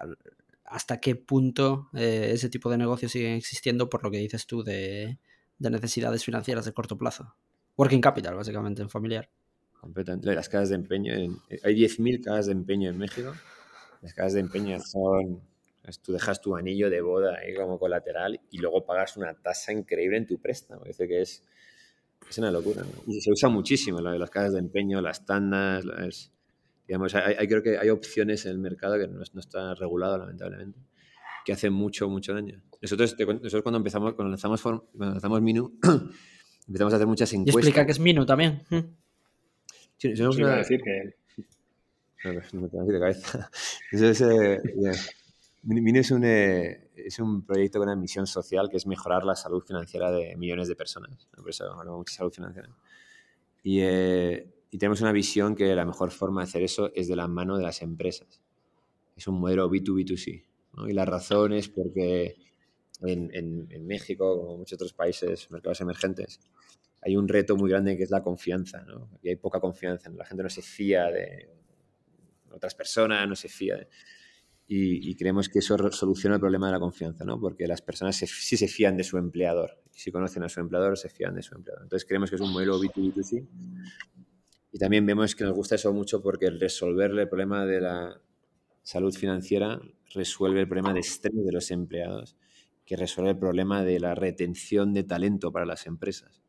[0.63, 4.63] hasta qué punto eh, ese tipo de negocios siguen existiendo por lo que dices tú
[4.63, 5.17] de,
[5.59, 7.35] de necesidades financieras de corto plazo.
[7.75, 9.29] Working capital, básicamente, en familiar.
[9.81, 10.33] Completamente.
[10.33, 13.33] Las casas de empeño, hay 10.000 casas de empeño en México
[14.01, 15.41] las casas de empeño son,
[16.03, 20.17] tú dejas tu anillo de boda ahí como colateral y luego pagas una tasa increíble
[20.17, 20.83] en tu préstamo.
[20.85, 21.43] Dice que es,
[22.29, 22.83] es una locura.
[23.07, 25.85] Y se usa muchísimo lo de las casas de empeño, las tandas,
[26.87, 30.79] digamos, hay, creo que hay opciones en el mercado que no, no está regulado lamentablemente,
[31.45, 32.61] que hacen mucho, mucho daño.
[32.81, 35.77] Nosotros, nosotros cuando empezamos, cuando lanzamos, cuando lanzamos Minu,
[36.67, 37.55] empezamos a hacer muchas encuestas.
[37.55, 38.63] Y explica que es Minu también.
[39.97, 40.55] Sí, una...
[40.55, 41.20] decir que
[42.53, 43.49] no, tengo de cabeza.
[43.91, 44.61] Entonces, eh,
[45.63, 49.35] Mini es un, eh, es un proyecto con una misión social que es mejorar la
[49.35, 51.27] salud financiera de millones de personas.
[51.35, 52.69] Por eso hablamos mucho de salud financiera.
[53.63, 57.15] Y, eh, y, tenemos una visión que la mejor forma de hacer eso es de
[57.15, 58.41] la mano de las empresas.
[59.15, 60.45] Es un modelo B2B2C.
[60.73, 60.89] ¿no?
[60.89, 62.37] Y la razón es porque
[63.01, 66.39] en, en, en, México, como muchos otros países, mercados emergentes,
[67.03, 68.81] hay un reto muy grande que es la confianza.
[68.83, 69.09] ¿no?
[69.21, 70.09] Y hay poca confianza.
[70.09, 71.60] La gente no se fía de
[72.53, 73.87] otras personas, no se fía.
[74.73, 77.37] Y, creemos que eso soluciona el problema de la confianza, ¿no?
[77.37, 79.81] Porque las personas sí se fían de su empleador.
[79.93, 81.83] Y si conocen a su empleador, se fían de su empleador.
[81.83, 83.47] Entonces creemos que es un modelo B2B2C.
[84.71, 88.21] Y también vemos que nos gusta eso mucho porque resolverle el problema de la
[88.81, 89.81] salud financiera
[90.13, 92.37] resuelve el problema de estrés de los empleados,
[92.85, 96.41] que resuelve el problema de la retención de talento para las empresas.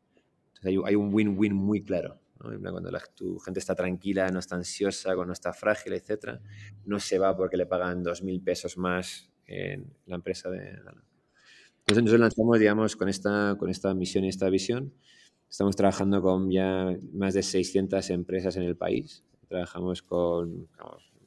[0.46, 2.21] Entonces hay, hay un win-win muy claro.
[2.42, 6.40] Cuando la, tu gente está tranquila, no está ansiosa, no está frágil, etc.,
[6.84, 10.60] no se va porque le pagan 2.000 pesos más en la empresa de...
[10.60, 14.92] Entonces nosotros lanzamos, digamos, con esta, con esta misión y esta visión.
[15.48, 19.24] Estamos trabajando con ya más de 600 empresas en el país.
[19.48, 20.68] Trabajamos con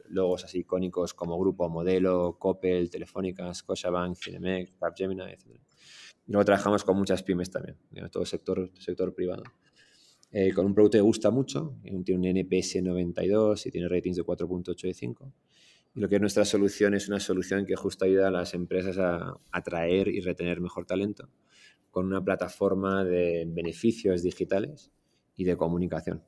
[0.09, 5.59] logos así icónicos como Grupo Modelo, Coppel, Telefónica, Scotiabank, Cinemex, Capgemini, etc.
[6.27, 7.77] Y luego trabajamos con muchas pymes también,
[8.11, 9.43] todo el sector, sector privado.
[10.37, 14.23] Eh, con un producto que gusta mucho, tiene un NPS 92 y tiene ratings de
[14.23, 15.33] 4.8 de 5.
[15.95, 18.97] Y lo que es nuestra solución es una solución que justo ayuda a las empresas
[18.97, 21.29] a atraer y retener mejor talento
[21.89, 24.91] con una plataforma de beneficios digitales
[25.37, 26.21] y de comunicación.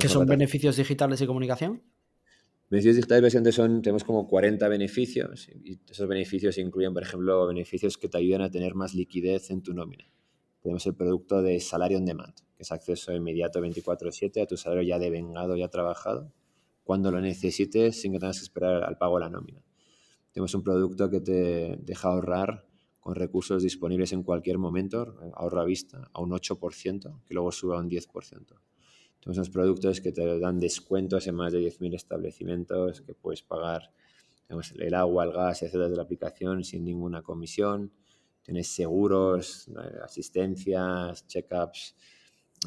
[0.00, 1.82] ¿Qué son beneficios digitales y comunicación?
[2.70, 7.98] Beneficios digitales básicamente son, tenemos como 40 beneficios y esos beneficios incluyen, por ejemplo, beneficios
[7.98, 10.06] que te ayudan a tener más liquidez en tu nómina
[10.62, 14.98] tenemos el producto de salario on demand, es acceso inmediato 24/7 a tu salario ya
[14.98, 16.32] devengado, ya trabajado,
[16.84, 19.62] cuando lo necesites sin que tengas que esperar al pago de la nómina.
[20.32, 22.66] Tenemos un producto que te deja ahorrar
[23.00, 27.74] con recursos disponibles en cualquier momento, ahorro a vista, a un 8%, que luego sube
[27.74, 28.60] a un 10%.
[29.20, 33.90] Tenemos unos productos que te dan descuentos en más de 10.000 establecimientos, que puedes pagar
[34.48, 37.92] el agua, el gas, etcétera, de la aplicación sin ninguna comisión
[38.42, 41.94] tienes seguros, eh, asistencias, check-ups,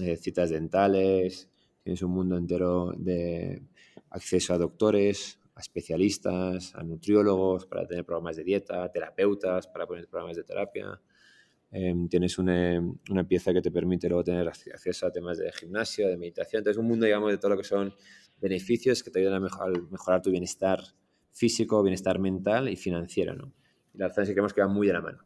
[0.02, 1.50] eh, citas dentales,
[1.84, 3.62] tienes un mundo entero de
[4.10, 10.08] acceso a doctores, a especialistas, a nutriólogos para tener programas de dieta, terapeutas para poner
[10.08, 11.00] programas de terapia.
[11.72, 12.80] Em, tienes una,
[13.10, 16.60] una, pieza que te permite luego tener acceso a temas de gimnasio, de meditación.
[16.60, 17.94] Entonces, un mundo, digamos, de todo lo que son
[18.40, 20.80] beneficios que te ayudan a mejorar, mejorar tu bienestar
[21.32, 23.36] físico, bienestar mental y financiero.
[23.36, 23.54] ¿no?
[23.94, 25.26] Y la verdad es que creemos que va muy de la mano.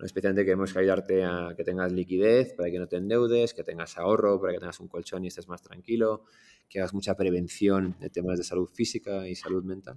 [0.00, 4.40] Especialmente queremos ayudarte a que tengas liquidez para que no te endeudes, que tengas ahorro
[4.40, 6.24] para que tengas un colchón y estés más tranquilo,
[6.68, 9.96] que hagas mucha prevención de temas de salud física y salud mental.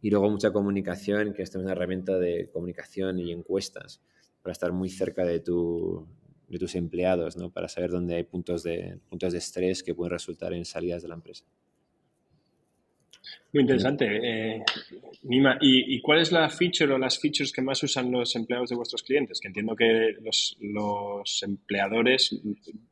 [0.00, 4.02] Y luego mucha comunicación, que esto es una herramienta de comunicación y encuestas
[4.42, 6.08] para estar muy cerca de, tu,
[6.48, 7.52] de tus empleados, ¿no?
[7.52, 11.08] para saber dónde hay puntos de, puntos de estrés que pueden resultar en salidas de
[11.08, 11.44] la empresa.
[13.52, 14.06] Muy interesante.
[14.06, 14.64] Eh,
[15.24, 18.76] Nima, ¿y, cuál es la feature o las features que más usan los empleados de
[18.76, 19.40] vuestros clientes?
[19.40, 22.40] Que entiendo que los, los empleadores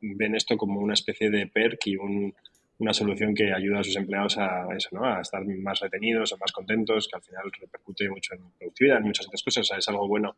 [0.01, 2.33] ven esto como una especie de perk y un,
[2.77, 5.05] una solución que ayuda a sus empleados a eso, ¿no?
[5.05, 9.03] A estar más retenidos o más contentos, que al final repercute mucho en productividad, en
[9.03, 9.61] muchas otras cosas.
[9.61, 10.35] O sea, es algo bueno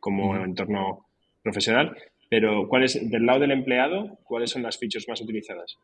[0.00, 1.06] como entorno
[1.42, 1.96] profesional.
[2.28, 5.76] Pero, ¿cuál es, del lado del empleado, cuáles son las features más utilizadas?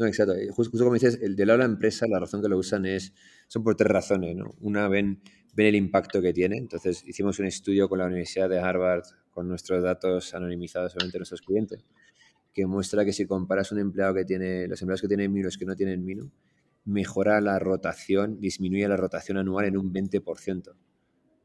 [0.00, 0.34] No, exacto.
[0.50, 3.12] Justo, como dices, el del lado de la empresa, la razón que lo usan es,
[3.46, 4.54] son por tres razones, ¿no?
[4.60, 5.20] Una, ven,
[5.54, 6.56] ven el impacto que tiene.
[6.56, 11.42] Entonces, hicimos un estudio con la Universidad de Harvard con nuestros datos anonimizados solamente nuestros
[11.42, 11.84] clientes
[12.52, 15.44] que muestra que si comparas un empleado que tiene, los empleados que tienen Mino y
[15.44, 16.30] los que no tienen Mino,
[16.84, 20.74] mejora la rotación, disminuye la rotación anual en un 20%.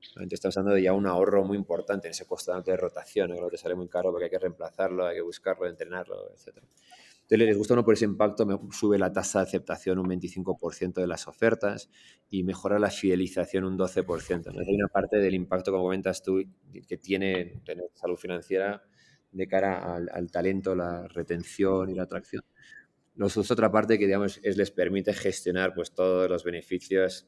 [0.07, 3.49] Entonces estamos hablando de ya un ahorro muy importante en ese costo de rotación, que
[3.51, 6.57] te sale muy caro porque hay que reemplazarlo, hay que buscarlo, entrenarlo, etc.
[7.25, 11.07] Entonces les gusta uno por ese impacto, sube la tasa de aceptación un 25% de
[11.07, 11.89] las ofertas
[12.29, 14.35] y mejora la fidelización un 12%.
[14.35, 16.43] Entonces hay una parte del impacto, como comentas tú,
[16.87, 18.83] que tiene tener salud financiera
[19.31, 22.43] de cara al, talento, la retención y la atracción.
[23.15, 27.27] Nosotros otra parte que digamos es les permite gestionar pues todos los beneficios.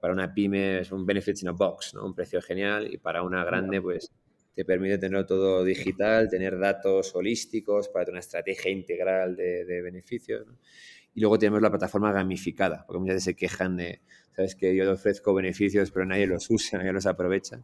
[0.00, 2.06] para una pyme es un benefits in a box, ¿no?
[2.06, 4.12] un precio genial y para una grande pues
[4.56, 10.46] te permite tener todo digital, tener datos holísticos para tener una estrategia integral de, beneficios.
[11.14, 14.00] Y luego tenemos la plataforma gamificada, porque muchas veces se quejan de,
[14.34, 17.62] sabes que yo ofrezco beneficios pero nadie los usa, nadie los aprovecha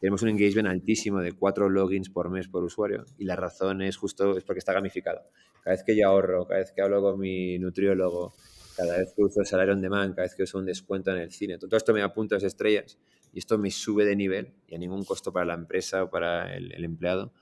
[0.00, 3.98] tenemos un engagement altísimo de cuatro logins por mes por usuario y la razón es
[3.98, 5.20] justo es porque está gamificado.
[5.62, 8.32] Cada vez que yo ahorro, cada vez que hablo con mi nutriólogo,
[8.76, 11.18] cada vez que uso el salario on demand, cada vez que uso un descuento en
[11.18, 12.98] el cine, todo esto me da puntos estrellas
[13.32, 16.54] y esto me sube de nivel y a ningún costo para la empresa o para
[16.54, 17.32] el, empleado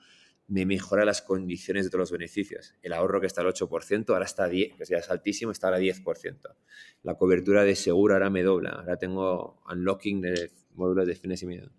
[0.47, 2.73] me mejora las condiciones de todos los beneficios.
[2.81, 5.67] El ahorro que está al 8%, ahora está a 10, que ya es altísimo, está
[5.67, 6.55] ahora a 10%.
[7.03, 11.45] La cobertura de seguro ahora me dobla, ahora tengo unlocking de módulos de fines y
[11.45, 11.71] medio.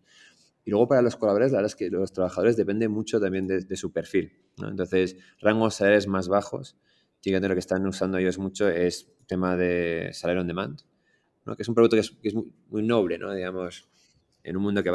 [0.64, 3.77] Y luego para los colaboradores, la verdad es que los trabajadores dependen mucho también de,
[3.77, 4.33] su perfil.
[4.59, 6.77] Entonces, rangos salariales más bajos,
[7.23, 10.81] fíjate lo que están usando ellos mucho es tema de salario on demand,
[11.46, 11.57] ¿no?
[11.57, 12.35] que es un producto que es,
[12.68, 13.33] muy, noble, ¿no?
[13.33, 13.88] digamos,
[14.44, 14.90] en un mundo que,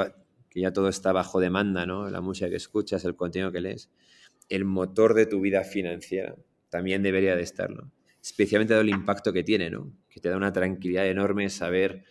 [0.59, 2.09] ya todo está bajo demanda, ¿no?
[2.09, 3.89] la música que escuchas, el contenido que lees,
[4.49, 6.35] el motor de tu vida financiera
[6.69, 7.91] también debería de estarlo.
[8.21, 9.91] Especialmente dado el impacto que tiene, ¿no?
[10.09, 12.03] que te da una tranquilidad enorme saber,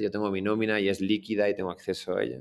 [0.00, 2.40] yo tengo mi nómina y es líquida y tengo acceso a ella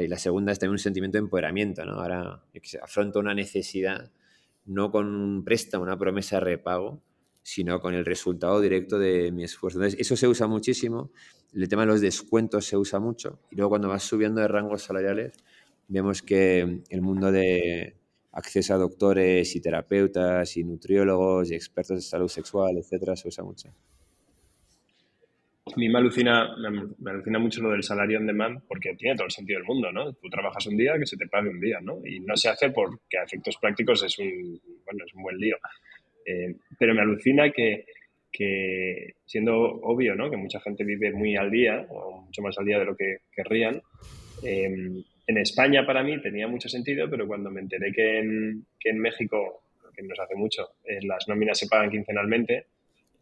[0.00, 2.00] y la segunda es también un sentimiento de empoderamiento, ¿no?
[2.00, 2.42] Ahora
[2.82, 4.10] afronto una necesidad
[4.64, 7.02] no con un préstamo, una promesa de repago,
[7.44, 9.78] sino con el resultado directo de mi esfuerzo.
[9.78, 11.10] Entonces, eso se usa muchísimo.
[11.54, 13.38] El tema de los descuentos se usa mucho.
[13.50, 15.34] Y luego cuando vas subiendo de rangos salariales,
[15.86, 17.96] vemos que el mundo de
[18.32, 23.44] acceso a doctores y terapeutas y nutriólogos y expertos de salud sexual, etcétera, se usa
[23.44, 23.68] mucho.
[25.66, 26.56] A mí me alucina,
[26.98, 29.92] me, alucina mucho lo del salario on demand porque tiene todo el sentido del mundo,
[29.92, 30.12] ¿no?
[30.14, 32.00] Tú trabajas un día, que se te pague un día, ¿no?
[32.04, 35.56] Y no se hace porque a efectos prácticos es un, bueno, es un buen lío.
[36.24, 37.86] Eh, pero me alucina que,
[38.30, 40.30] que, siendo obvio, ¿no?
[40.30, 43.18] Que mucha gente vive muy al día, o mucho más al día de lo que
[43.34, 43.82] querrían,
[44.42, 48.90] eh, en España para mí tenía mucho sentido, pero cuando me enteré que en, que
[48.90, 49.62] en México,
[49.94, 52.66] que nos hace mucho, eh, las nóminas se pagan quincenalmente,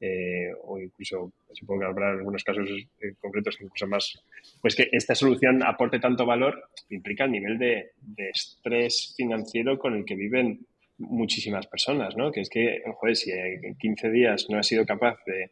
[0.00, 4.20] eh, o incluso, supongo que habrá algunos casos eh, concretos incluso más,
[4.60, 10.05] pues que esta solución aporte tanto valor implica el nivel de, estrés financiero con el
[10.05, 10.66] que viven
[11.03, 12.32] muchísimas personas, ¿no?
[12.32, 15.50] Que es que, joder, si en 15 días no has sido capaz de,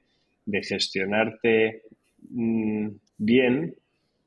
[0.62, 1.82] gestionarte
[2.30, 2.88] mm,
[3.18, 3.74] bien,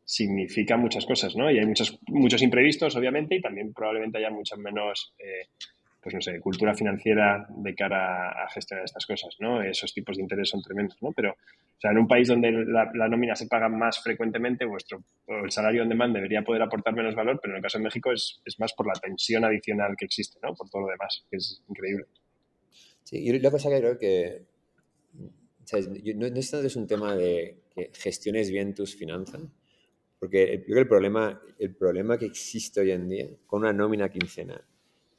[0.06, 1.52] significa muchas cosas, ¿no?
[1.52, 5.48] Y hay muchos, muchos imprevistos, obviamente, y también probablemente haya muchas menos eh,
[6.04, 9.64] pues no sé, cultura financiera de cara a gestionar estas cosas, ¿no?
[9.64, 11.14] Esos tipos de interés son tremendos, ¿no?
[11.14, 11.38] Pero,
[11.78, 15.84] o sea, en un país donde la, nómina se paga más frecuentemente, vuestro el salario
[15.84, 18.60] on demand debería poder aportar menos valor, pero en el caso de México es, es
[18.60, 20.54] más por la tensión adicional que existe, ¿no?
[20.54, 22.06] Por todo lo demás, que es increíble.
[23.04, 24.46] Sí, y la cosa que creo que
[26.16, 29.42] no, es un tema de que gestiones bien tus finanzas,
[30.20, 33.74] porque yo creo que el problema, el problema que existe hoy en día con una
[33.74, 34.64] nómina quincenal,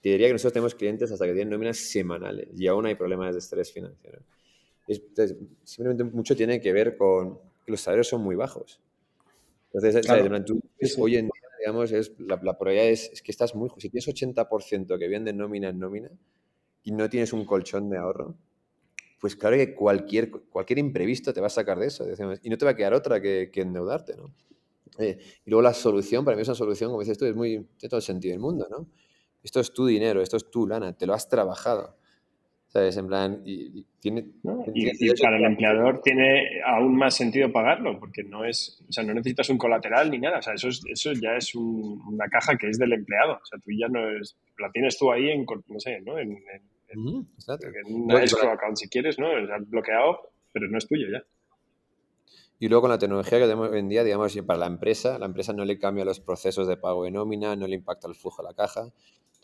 [0.00, 3.34] te diría que nosotros tenemos clientes hasta que tienen nóminas semanales y aún hay problemas
[3.34, 4.20] de estrés financiero.
[5.64, 8.80] Simplemente mucho tiene que ver con que los salarios son muy bajos.
[9.72, 10.06] Entonces,
[10.98, 13.70] hoy en día, digamos, es, la, la probabilidad es, es, que estás muy...
[13.78, 16.10] Si tienes 80% que viene de nómina en nómina
[16.84, 18.36] y no tienes un colchón de ahorro,
[19.24, 22.06] pues claro que cualquier, cualquier imprevisto te va a sacar de eso.
[22.42, 24.34] y no te va a quedar otra que, endeudarte, ¿no?
[24.98, 27.66] Eh, y luego la solución, para mí es una solución, como dices tú, es muy,
[27.78, 28.86] tiene todo el sentido del mundo, ¿no?
[29.42, 31.96] Esto es tu dinero, esto es tu lana, te lo has trabajado.
[32.74, 32.96] ¿Sabes?
[32.96, 34.26] En plan, y, tiene,
[34.74, 39.14] y, para el empleador tiene aún más sentido pagarlo, porque no es, o sea, no
[39.14, 40.40] necesitas un colateral ni nada.
[40.40, 43.34] O sea, eso, eso ya es una caja que es del empleado.
[43.34, 46.18] O sea, tú ya no es, la tienes tú ahí en, no sé, ¿no?
[46.18, 46.36] En,
[47.86, 49.28] una escrow account si quieres, ¿no?
[49.28, 51.22] O bloqueado, pero no es tuyo ya.
[52.58, 55.26] Y luego con la tecnología que tenemos hoy en día, digamos, para la empresa, la
[55.26, 58.42] empresa no le cambia los procesos de pago de nómina, no le impacta el flujo
[58.42, 58.92] de la caja.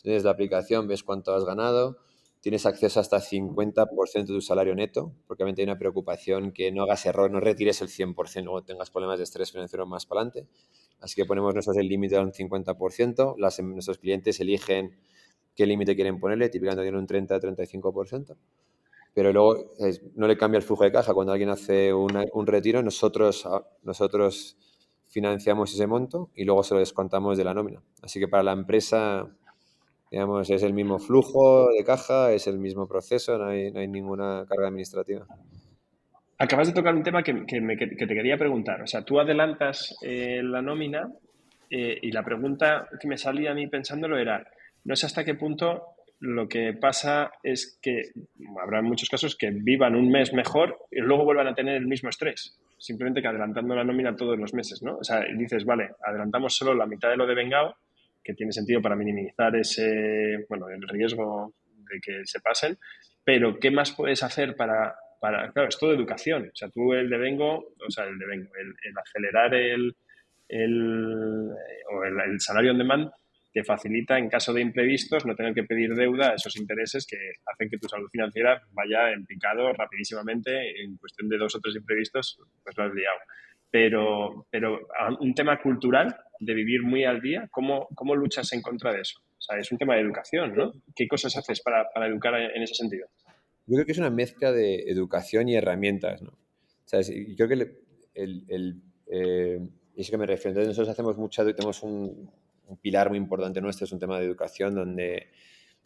[0.01, 1.97] Tienes la aplicación, ves cuánto has ganado,
[2.41, 6.83] tienes acceso hasta 50% de tu salario neto, porque obviamente hay una preocupación que no
[6.83, 10.47] hagas error, no retires el 100%, luego tengas problemas de estrés financiero más para adelante.
[10.99, 14.97] Así que ponemos nosotros el límite a un 50%, las, nuestros clientes eligen
[15.55, 18.35] qué límite quieren ponerle, típicamente tiene un 30-35%,
[19.13, 19.73] pero luego
[20.15, 21.13] no le cambia el flujo de caja.
[21.13, 24.57] Cuando alguien hace un retiro, nosotros, ah, nosotros
[25.07, 27.83] financiamos ese monto y luego se lo descontamos de la nómina.
[28.01, 29.29] Así que para la empresa,
[30.11, 34.67] digamos, es el mismo flujo de caja, es el mismo proceso, no hay, ninguna carga
[34.67, 35.25] administrativa.
[36.37, 38.81] Acabas de tocar un tema que, te quería preguntar.
[38.81, 41.09] O sea, tú adelantas eh, la nómina
[41.69, 44.45] eh, y la pregunta que me salía a mí pensándolo era,
[44.83, 48.11] no sé hasta qué punto lo que pasa es que
[48.61, 52.09] habrá muchos casos que vivan un mes mejor y luego vuelvan a tener el mismo
[52.09, 52.59] estrés.
[52.77, 54.97] Simplemente que adelantando la nómina todos los meses, ¿no?
[54.97, 57.75] O sea, dices, vale, adelantamos solo la mitad de lo de vengado,
[58.23, 62.77] que tiene sentido para minimizar ese, bueno, el riesgo de que se pasen,
[63.23, 66.49] pero ¿qué más puedes hacer para, para claro, es todo educación.
[66.51, 69.95] O sea, tú el de vengo, o sea, el de vengo, el, acelerar el,
[70.47, 71.49] el,
[71.91, 73.11] o el, el salario on demand
[73.53, 77.17] te facilita en caso de imprevistos no tener que pedir deuda a esos intereses que
[77.45, 80.81] hacen que tu salud financiera vaya en picado rapidísimamente.
[80.81, 83.19] En cuestión de dos o tres imprevistos, pues lo has liado.
[83.71, 84.87] Pero, pero
[85.21, 89.19] un tema cultural de vivir muy al día, ¿cómo, ¿cómo luchas en contra de eso?
[89.19, 90.73] O sea, es un tema de educación, ¿no?
[90.95, 93.07] ¿Qué cosas haces para, para educar en ese sentido?
[93.65, 96.31] Yo creo que es una mezcla de educación y herramientas, ¿no?
[96.31, 97.77] O sea, creo que el,
[98.13, 99.59] el, el eh,
[99.95, 100.49] y es que me refiero.
[100.49, 102.29] Entonces nosotros hacemos mucho, tenemos un,
[102.67, 105.27] un pilar muy importante nuestro es un tema de educación donde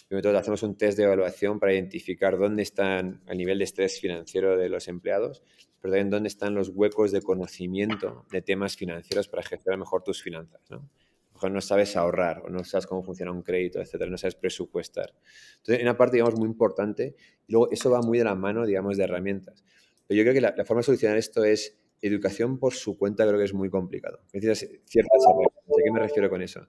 [0.07, 4.57] primero hacemos un test de evaluación para identificar dónde están el nivel de estrés financiero
[4.57, 5.41] de los empleados,
[5.85, 10.19] pero también dónde están los huecos de conocimiento de temas financieros para gestionar mejor tus
[10.19, 10.59] finanzas.
[10.71, 10.89] ¿no?
[11.35, 15.13] Mejor no sabes ahorrar o no sabes cómo funciona un crédito, etcétera, no sabes presupuestar.
[15.57, 17.15] Entonces, en una parte, digamos, muy importante,
[17.45, 19.63] y luego eso va muy de la mano, digamos, de herramientas.
[20.07, 23.23] Pero yo creo que la, la forma de solucionar esto es educación por su cuenta
[23.27, 24.21] creo que es muy complicado.
[24.33, 25.63] Necesitas ciertas herramientas.
[25.67, 26.61] ¿A qué me refiero con eso?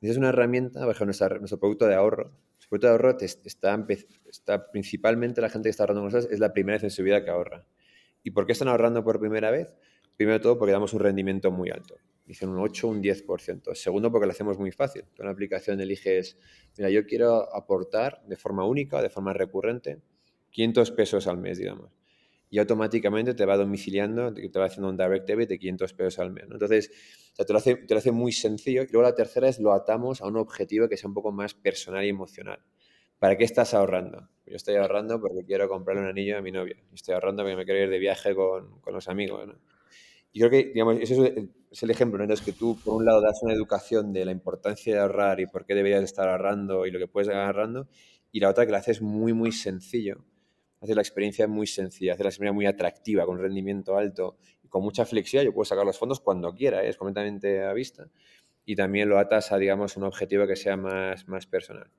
[0.00, 2.30] Necesitas una herramienta, bajo nuestro, nuestro producto de ahorro.
[2.30, 3.86] Nuestro producto de ahorro está,
[4.26, 7.02] está principalmente la gente que está ahorrando con nosotros es la primera vez en su
[7.02, 7.66] vida que ahorra.
[8.24, 9.76] ¿Y por qué están ahorrando por primera vez?
[10.16, 11.96] Primero todo porque damos un rendimiento muy alto.
[12.26, 13.74] Dicen un 8 un 10%.
[13.74, 15.04] Segundo porque lo hacemos muy fácil.
[15.16, 16.36] Con una aplicación eliges,
[16.76, 20.00] mira, yo quiero aportar de forma única, de forma recurrente,
[20.50, 21.92] 500 pesos al mes, digamos
[22.54, 26.30] y automáticamente te va domiciliando, te va haciendo un direct debit de 500 pesos al
[26.30, 26.44] mes.
[26.48, 26.88] Entonces,
[27.36, 28.82] te, lo hace, te lo hace muy sencillo.
[28.84, 31.52] Y luego la tercera es lo atamos a un objetivo que sea un poco más
[31.52, 32.60] personal y emocional.
[33.24, 34.28] ¿Para qué estás ahorrando?
[34.44, 36.76] Yo estoy ahorrando porque quiero comprarle un anillo a mi novia.
[36.92, 39.48] Estoy ahorrando porque me quiero ir de viaje con, con los amigos.
[40.30, 42.24] Y creo que, digamos, ese es el ejemplo, ¿no?
[42.24, 45.46] Entonces, que tú, por un lado, das una educación de la importancia de ahorrar y
[45.46, 47.88] por qué deberías estar ahorrando y lo que puedes ahorrando,
[48.30, 50.22] y la otra que la haces muy, muy sencillo
[50.82, 54.82] hace la experiencia muy sencilla, hace la experiencia muy atractiva, con rendimiento alto y con
[54.82, 55.50] mucha flexibilidad.
[55.50, 56.90] Yo puedo sacar los fondos cuando quiera, ¿eh?
[56.90, 58.06] es completamente a vista.
[58.66, 61.90] Y también lo atas a, digamos, un objetivo que sea más, más personal.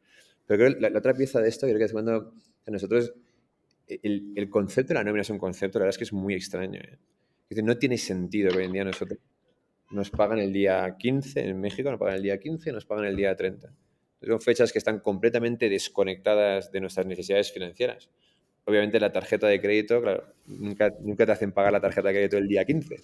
[0.46, 2.34] Pero creo que la, otra pieza de esto, creo que es cuando
[2.68, 3.14] nosotros,
[3.88, 6.34] el, el, concepto de la nómina es un concepto, la verdad es que es muy
[6.34, 6.80] extraño.
[6.80, 7.00] ¿eh?
[7.44, 9.20] Es decir, no tiene sentido que hoy en día nosotros
[9.92, 13.16] nos pagan el día 15, en México nos pagan el día 15, nos pagan el
[13.16, 13.72] día 30.
[14.22, 18.10] Son fechas que están completamente desconectadas de nuestras necesidades financieras
[18.66, 22.38] obviamente la tarjeta de crédito, claro, nunca, nunca te hacen pagar la tarjeta de crédito
[22.38, 22.96] el día 15,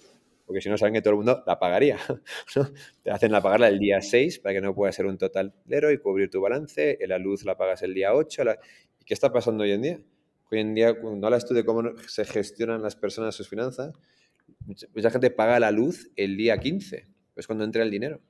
[0.46, 1.98] porque si no saben que todo el mundo la pagaría.
[3.02, 5.90] Te hacen la pagarla el día 6 para que no pueda ser un total cero
[5.90, 8.42] y cubrir tu balance, la luz la pagas el día 8.
[9.00, 10.00] ¿Y qué está pasando hoy en día?
[10.52, 13.94] hoy en día, cuando hablas tú de cómo se gestionan las personas sus finanzas,
[14.66, 18.20] mucha, gente paga la luz el día 15, es cuando entra el dinero.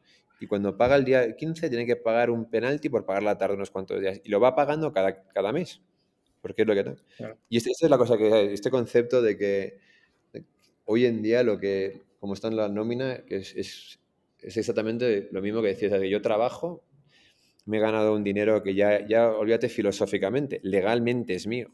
[0.40, 3.54] Y cuando paga el día 15 tiene que pagar un penalti por pagar la tarde
[3.54, 4.20] unos cuantos días.
[4.24, 5.80] Y lo va pagando cada, cada mes.
[6.40, 6.96] Porque es lo que no.
[7.48, 9.78] Y este, esta es la cosa que este concepto de que
[10.84, 14.00] hoy en día lo que, como está en la nómina, que es, es,
[14.40, 16.82] es exactamente lo mismo que decías, que yo trabajo,
[17.64, 21.70] me he ganado un dinero que ya, ya olvídate filosóficamente, legalmente es mío.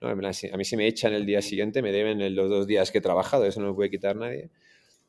[0.00, 3.00] A mí si me echan el día siguiente, me deben los dos días que he
[3.00, 4.48] trabajado, eso no lo puede quitar nadie.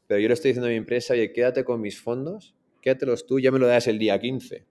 [0.07, 3.39] Pero yo le estoy diciendo a mi empresa, oye, quédate con mis fondos, quédatelos tú,
[3.39, 4.65] ya me lo das el día 15.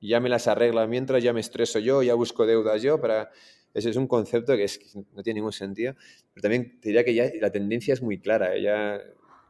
[0.00, 3.30] Y ya me las arregla mientras, ya me estreso yo, ya busco deudas yo para...
[3.72, 5.94] Ese es un concepto que, es, no tiene ningún sentido.
[6.34, 8.54] Pero también te diría que ya la tendencia es muy clara.
[8.56, 8.62] ¿eh?
[8.62, 9.00] Ya,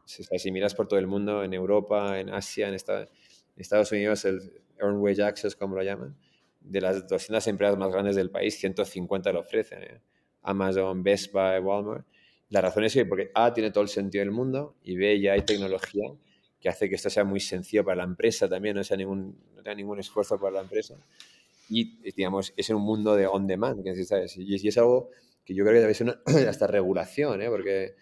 [0.05, 4.99] si miras por todo el mundo, en Europa, en Asia, en, Estados Unidos, el Earned
[4.99, 6.15] Wage Access, como lo llaman,
[6.59, 9.83] de las 200 empresas más grandes del país, 150 lo ofrecen.
[9.83, 10.01] ¿eh?
[10.43, 12.05] Amazon, Best Buy, Walmart.
[12.49, 15.33] La razón es que porque A tiene todo el sentido del mundo y B ya
[15.33, 16.11] hay tecnología
[16.59, 19.63] que hace que esto sea muy sencillo para la empresa también, no, sea ningún, no
[19.63, 20.95] tenga ningún esfuerzo para la empresa.
[21.73, 24.35] Y, digamos, es un mundo de on demand, ¿sabes?
[24.37, 25.09] Y, es algo
[25.45, 27.47] que yo creo que debe ser una, hasta regulación, ¿eh?
[27.47, 27.95] porque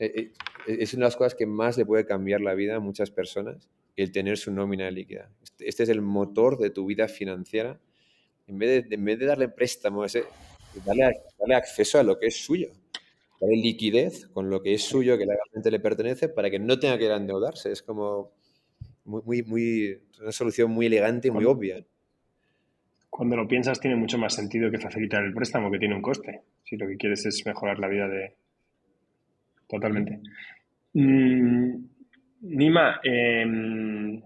[0.00, 0.32] eh, eh,
[0.66, 3.68] es una de las cosas que más le puede cambiar la vida a muchas personas,
[3.94, 5.30] el tener su nómina líquida.
[5.44, 7.80] Este, este es el motor de tu vida financiera.
[8.48, 10.24] En vez de, en vez de darle préstamo, ese,
[10.84, 12.72] darle, darle acceso a lo que es suyo
[13.40, 16.98] darle liquidez con lo que es suyo, que legalmente le pertenece, para que no tenga
[16.98, 17.70] que endeudarse.
[17.70, 18.32] Es como
[19.04, 21.84] muy, muy, una solución muy elegante y muy obvia.
[23.16, 26.40] Cuando lo piensas, tiene mucho más sentido que facilitar el préstamo, que tiene un coste.
[26.64, 28.34] Si lo que quieres es mejorar la vida de.
[29.68, 30.18] Totalmente.
[30.94, 31.76] Mm,
[32.40, 34.20] Nima, em,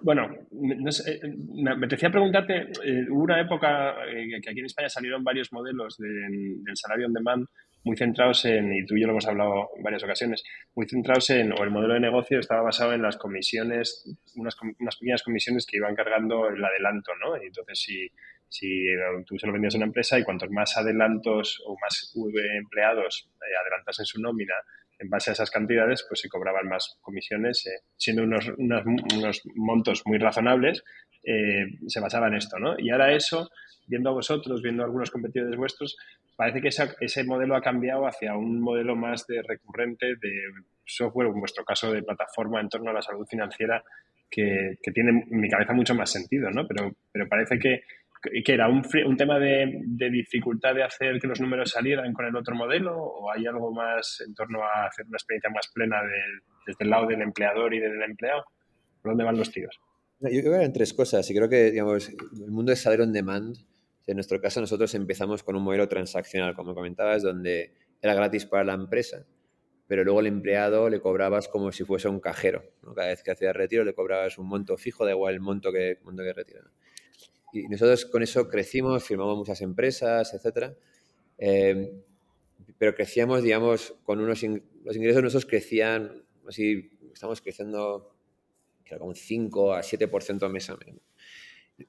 [0.00, 5.52] bueno, me apetecía preguntarte, eh, hubo una época eh, que aquí en España salieron varios
[5.52, 7.46] modelos del salario on demand
[7.84, 11.28] muy centrados en, y tú y yo lo hemos hablado en varias ocasiones, muy centrados
[11.30, 14.04] en, o el modelo de negocio estaba basado en las comisiones,
[14.36, 17.36] unas, unas pequeñas comisiones que iban cargando el adelanto, ¿no?
[17.42, 18.08] Y entonces, si,
[18.48, 22.14] si eh, tú se lo vendías a una empresa y cuantos más adelantos o más
[22.54, 24.54] empleados eh, adelantas en su nómina,
[24.98, 29.42] en base a esas cantidades, pues se cobraban más comisiones, eh, siendo unos, unos, unos,
[29.56, 30.84] montos muy razonables,
[31.86, 32.74] se basaba en esto, ¿no?
[32.78, 33.48] Y ahora eso,
[33.86, 35.96] viendo a vosotros, viendo a algunos competidores vuestros,
[36.36, 40.42] parece que ese modelo ha cambiado hacia un modelo más de recurrente de
[40.84, 43.82] software, en vuestro caso de plataforma en torno a la salud financiera,
[44.30, 46.66] que, tiene en mi cabeza mucho más sentido, ¿no?
[46.66, 47.82] Pero, pero parece que,
[48.44, 52.36] que era un, un tema de, dificultad de hacer que los números salieran con el
[52.36, 56.00] otro modelo o hay algo más en torno a hacer una experiencia más plena
[56.66, 58.44] desde el lado del empleador y del empleado.
[59.02, 59.78] ¿Por dónde van los tiros?
[60.20, 63.12] Yo creo que en tres cosas y creo que digamos, el mundo de saber on
[63.12, 63.56] demand
[64.06, 68.64] en nuestro caso, nosotros empezamos con un modelo transaccional, como comentabas, donde era gratis para
[68.64, 69.26] la empresa,
[69.86, 72.64] pero luego el empleado le cobrabas como si fuese un cajero.
[72.94, 75.98] Cada vez que hacía retiro le cobrabas un monto fijo, da igual el monto que,
[76.02, 76.62] monto que retira.
[77.52, 80.72] Y nosotros con eso crecimos, firmamos muchas empresas, etc.
[81.38, 81.92] Eh,
[82.78, 84.42] pero crecíamos, digamos, con unos
[84.84, 88.16] los ingresos nuestros crecían, así, estamos creciendo
[88.84, 90.96] creo, con un 5 a 7% mes a mes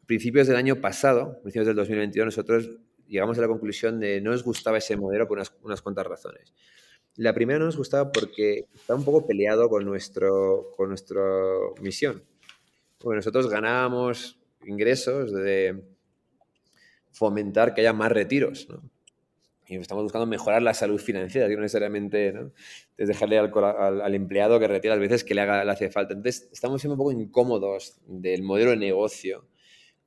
[0.05, 2.69] principios del año pasado, principios del 2022, nosotros
[3.07, 6.53] llegamos a la conclusión de no nos gustaba ese modelo por unas, unas cuantas razones.
[7.15, 11.21] La primera no nos gustaba porque está un poco peleado con, nuestro, con nuestra
[11.81, 12.23] misión.
[12.97, 15.83] Porque nosotros ganábamos ingresos de
[17.11, 18.67] fomentar que haya más retiros.
[18.67, 18.81] ¿no?
[19.67, 22.51] Y estamos buscando mejorar la salud financiera, no necesariamente ¿no?
[22.97, 25.89] es dejarle al, al, al, empleado que retira las veces que le, haga, le hace
[25.91, 26.13] falta.
[26.13, 29.45] Entonces, estamos siendo un poco incómodos del modelo de negocio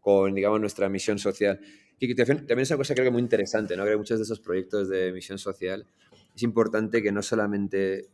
[0.06, 1.58] con, digamos, nuestra misión social.
[1.98, 3.82] Y también es una cosa creo que muy interesante, ¿no?
[3.82, 5.84] Creo que muchos de esos proyectos de misión social
[6.32, 8.08] es importante que no solamente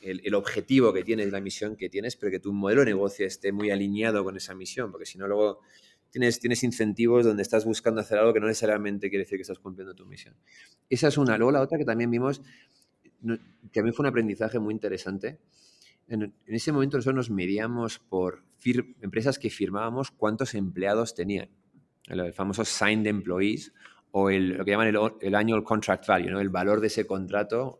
[0.00, 3.52] el, objetivo que tienes, la misión que tienes, pero que tu modelo de negocio esté
[3.52, 5.60] muy alineado con esa misión, porque si no luego
[6.10, 9.60] tienes, tienes incentivos donde estás buscando hacer algo que no necesariamente quiere decir que estás
[9.60, 10.34] cumpliendo tu misión.
[10.90, 11.38] Esa es una.
[11.38, 12.42] Luego la otra que también vimos,
[13.70, 15.38] que a mí fue un aprendizaje muy interesante,
[16.08, 18.44] en, en ese momento nosotros nos medíamos por
[19.00, 21.48] empresas que firmábamos cuántos empleados tenían,
[22.08, 23.72] el, famoso signed employees
[24.10, 26.40] o el, lo que llaman el, el, annual contract value, ¿no?
[26.40, 27.78] el valor de ese contrato,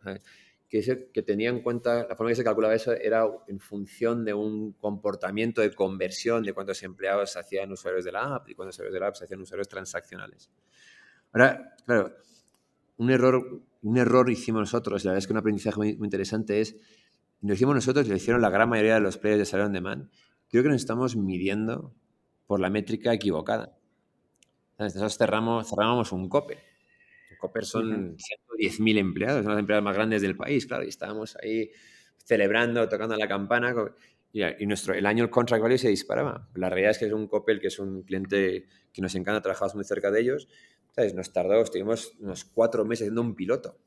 [0.69, 4.25] que, ese, que tenía en cuenta, la forma que se calculaba eso era en función
[4.25, 8.77] de un comportamiento de conversión de cuántos empleados hacían usuarios de la app y cuántos
[8.77, 10.51] usuarios de la app se hacían usuarios transaccionales.
[11.33, 12.17] Ahora, claro,
[12.99, 16.07] un error, un error hicimos nosotros, y la verdad es que un aprendizaje muy, muy
[16.07, 16.77] interesante es,
[17.47, 19.73] lo hicimos nosotros y lo hicieron la gran mayoría de los players de Salary on
[19.73, 20.11] Demand,
[20.49, 21.95] creo que nos estamos midiendo
[22.47, 23.77] por la métrica equivocada.
[24.79, 26.59] Nosotros cerramos, cerramos un COPE.
[27.39, 31.71] Copper son 110.000 empleados, son las empresas más grandes del país, claro, y estábamos ahí
[32.25, 33.75] celebrando, tocando la campana,
[34.33, 36.49] y, nuestro, el año el contract value se disparaba.
[36.55, 39.75] La realidad es que es un Coppel, que es un cliente que nos encanta, trabajamos
[39.75, 40.49] muy cerca de ellos,
[40.95, 41.15] ¿sabes?
[41.15, 43.79] Nos tardó, estuvimos unos cuatro meses haciendo un piloto,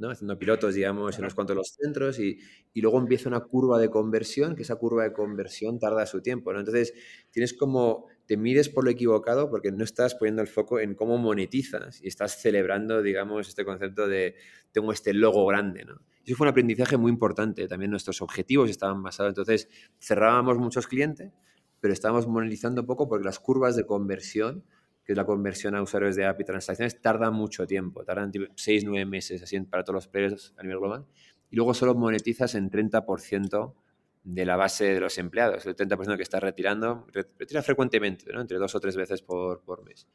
[0.00, 0.10] ¿no?
[0.10, 2.38] Haciendo pilotos, digamos, en unos cuantos los centros y,
[2.72, 6.52] y, luego empieza una curva de conversión, que esa curva de conversión tarda su tiempo,
[6.52, 6.58] ¿no?
[6.58, 6.92] Entonces,
[7.30, 11.18] tienes como, te mides por lo equivocado porque no estás poniendo el foco en cómo
[11.18, 14.34] monetizas y estás celebrando, digamos, este concepto de
[14.72, 16.00] tengo este logo grande, ¿no?
[16.24, 17.66] Eso fue un aprendizaje muy importante.
[17.66, 19.30] También nuestros objetivos estaban basados.
[19.30, 21.32] Entonces, cerrábamos muchos clientes,
[21.80, 24.64] pero estábamos monetizando poco porque las curvas de conversión,
[25.10, 28.04] que es la conversión a usuarios de API transacciones, tardan mucho tiempo.
[28.04, 31.04] Tardan 6, 9 meses así para todos los players a nivel global.
[31.50, 33.74] Y luego solo monetizas en 30%
[34.22, 35.66] de la base de los empleados.
[35.66, 38.40] El 30% que estás retirando, retira frecuentemente, ¿no?
[38.40, 40.06] entre dos o tres veces por, por mes.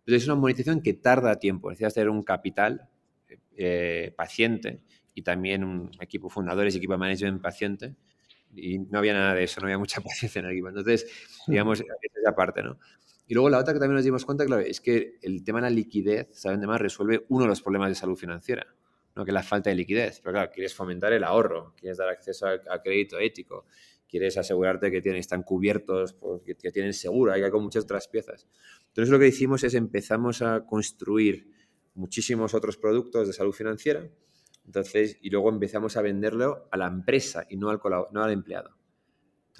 [0.00, 1.70] Entonces es una monetización que tarda tiempo.
[1.70, 2.88] Necesitas tener un capital
[3.56, 4.80] eh, paciente
[5.14, 7.94] y también un equipo fundadores y equipo de management paciente.
[8.52, 10.70] Y no había nada de eso, no había mucha paciencia en el equipo.
[10.70, 11.06] Entonces,
[11.46, 11.84] digamos,
[12.20, 12.80] esa parte, ¿no?
[13.30, 15.62] Y luego la otra que también nos dimos cuenta, claro, es que el tema de
[15.62, 16.58] la liquidez, ¿saben?
[16.58, 18.66] Además, resuelve uno de los problemas de salud financiera,
[19.14, 19.24] ¿no?
[19.24, 20.20] que es la falta de liquidez.
[20.20, 23.66] Pero claro, quieres fomentar el ahorro, quieres dar acceso a, crédito ético,
[24.08, 28.48] quieres asegurarte que tienen, están cubiertos, que, que tienen seguro, hay con muchas otras piezas.
[28.88, 31.52] Entonces, lo que hicimos es empezamos a construir
[31.94, 34.10] muchísimos otros productos de salud financiera
[34.70, 37.80] entonces, y luego empezamos a venderlo a la empresa y no al,
[38.12, 38.76] no al empleado.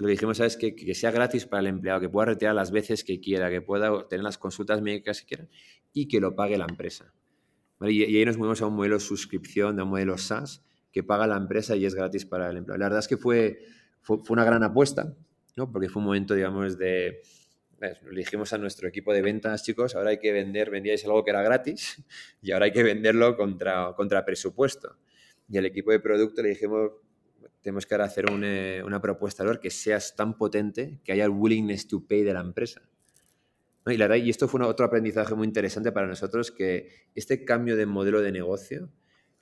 [0.01, 3.03] Lo que dijimos es que, sea gratis para el empleado, que pueda retirar las veces
[3.03, 5.47] que quiera, que pueda tener las consultas médicas que quiera
[5.93, 7.13] y que lo pague la empresa.
[7.81, 11.27] Y, ahí nos movemos a un modelo de suscripción, de un modelo SaaS, que paga
[11.27, 12.79] la empresa y es gratis para el empleado.
[12.79, 13.59] La verdad es que fue,
[14.01, 15.15] fue, fue una gran apuesta,
[15.55, 15.71] ¿no?
[15.71, 17.21] porque fue un momento, digamos, de,
[17.79, 21.29] le dijimos a nuestro equipo de ventas, chicos, ahora hay que vender, vendíais algo que
[21.29, 22.03] era gratis
[22.41, 24.97] y ahora hay que venderlo contra, contra presupuesto.
[25.47, 26.91] Y al equipo de producto le dijimos,
[27.61, 31.31] tenemos que ahora hacer una, una propuesta de que sea tan potente que haya el
[31.31, 32.81] willingness to pay de la empresa.
[33.87, 37.85] Y, la y esto fue otro aprendizaje muy interesante para nosotros, que este cambio de
[37.85, 38.91] modelo de negocio,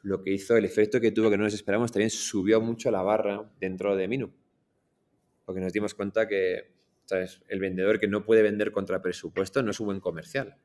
[0.01, 3.01] lo que hizo, el efecto que tuvo que no nos esperamos, también subió mucho la
[3.01, 4.31] barra dentro de Minu.
[5.43, 6.79] Porque nos dimos cuenta que
[7.47, 10.55] el vendedor que no puede vender contra presupuesto no es un buen comercial.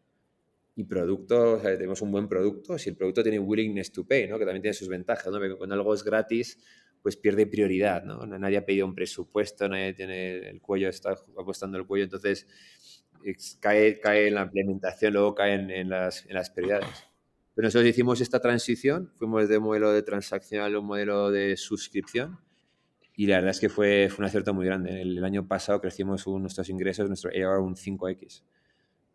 [0.77, 4.39] Y producto, tenemos un buen producto, si el producto tiene willingness to pay, ¿no?
[4.39, 5.39] que también tiene sus ventajas, ¿no?
[5.57, 6.59] Cuando algo es gratis,
[7.05, 8.27] pues pierde prioridad, ¿no?
[8.27, 12.49] Nadie ha pedido un presupuesto, nadie tiene el cuello, está apostando el cuello, entonces
[13.61, 17.05] cae, cae en la implementación, luego cae en, las, en las prioridades.
[17.55, 22.39] Pero nosotros hicimos esta transición, fuimos de modelo de transaccional a un modelo de suscripción,
[23.15, 25.03] y la verdad es que fue, fue un acierto muy grande.
[25.03, 28.45] El, año pasado crecimos nuestros ingresos, nuestro AR un 5X.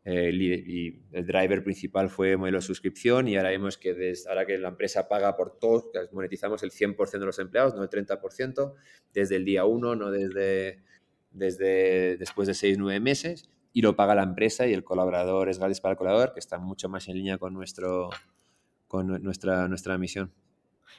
[0.06, 4.46] Eh, y el driver principal fue modelo de suscripción y ahora vemos que desde, ahora
[4.46, 8.74] que la empresa paga por todos, monetizamos el 100% de los empleados, no el 30%,
[9.14, 10.84] desde el día 1, no desde,
[11.32, 15.60] desde después de 6, 9 meses, y lo paga la empresa y el colaborador es
[15.60, 18.10] gratis para el colaborador, que está mucho más en línea con, nuestro,
[18.88, 20.32] con nuestra, nuestra misión.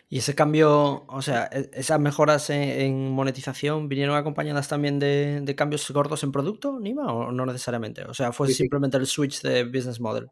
[0.09, 5.91] Y ese cambio, o sea, e-, esas mejoras en, monetización vinieron acompañadas también de, cambios
[5.91, 8.03] gordos en producto, Nima, o no necesariamente?
[8.05, 10.29] O sea, fue simplemente el switch de business model.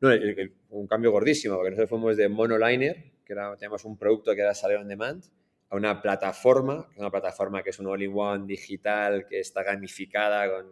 [0.00, 0.10] No,
[0.70, 4.54] un cambio gordísimo, porque nosotros fuimos de monoliner, que era, teníamos un producto que era
[4.54, 5.24] Salary on Demand,
[5.68, 10.66] a una plataforma, una plataforma que es un all-in-one digital, que está gamificada, con,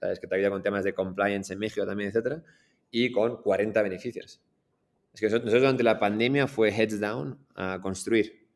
[0.00, 0.18] ¿sabes?
[0.18, 2.42] que te ayuda con temas de compliance en México también, etcétera,
[2.90, 4.40] y con 40 beneficios.
[5.16, 8.46] Es que nosotros durante la pandemia fue heads down a construir.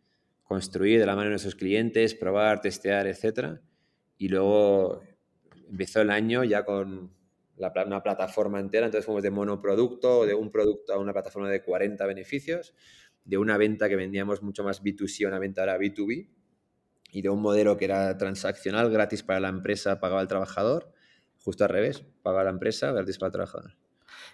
[0.43, 3.61] Construir de la mano de nuestros clientes, probar, testear, etc.
[4.19, 5.01] Y luego
[5.71, 7.15] empezó el año ya con
[7.57, 8.85] una plataforma entera.
[8.85, 12.75] Entonces fuimos de monoproducto, de un producto a una plataforma de 40 beneficios,
[13.25, 16.29] de una venta que vendíamos mucho más B2C a una venta ahora B2B,
[17.11, 20.93] y de un modelo que era transaccional, gratis para la empresa, pagaba el trabajador,
[21.39, 23.77] justo al revés, pagaba la empresa, gratis para el trabajador.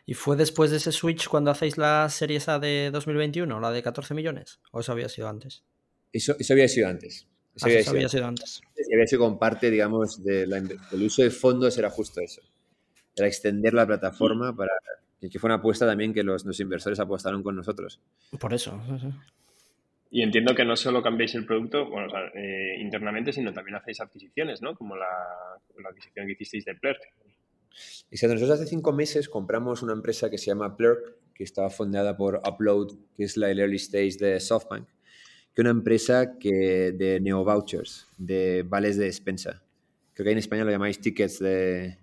[0.09, 3.83] ¿Y fue después de ese switch cuando hacéis la serie esa de 2021, la de
[3.83, 4.61] 14 millones?
[4.71, 5.65] ¿O eso había sido antes?
[6.13, 7.27] Eso, eso había sido antes.
[7.57, 8.61] Eso, ah, había, sido, antes.
[8.77, 12.41] Y había sido con parte, digamos, de del uso de fondos era justo eso.
[13.17, 14.73] Era extender la plataforma para
[15.21, 18.01] que fue una apuesta también que los, los inversores apostaron con nosotros.
[18.39, 18.81] Por eso.
[20.11, 24.63] Y entiendo que no solo cambiéis el producto bueno, eh, internamente, sino también hacéis adquisiciones,
[24.63, 24.77] ¿no?
[24.77, 25.09] Como la,
[25.83, 27.01] la adquisición que hicisteis de Plert.
[28.11, 28.35] Exacto.
[28.35, 32.41] Nosotros hace cinco meses compramos una empresa que se llama Plurk, que estaba fundada por
[32.47, 34.93] Upload, que es la early stage de SoftBank, que
[35.55, 39.63] es una empresa que, de neo vouchers, de vales de despensa.
[40.15, 41.99] Creo que en España lo llamáis tickets de...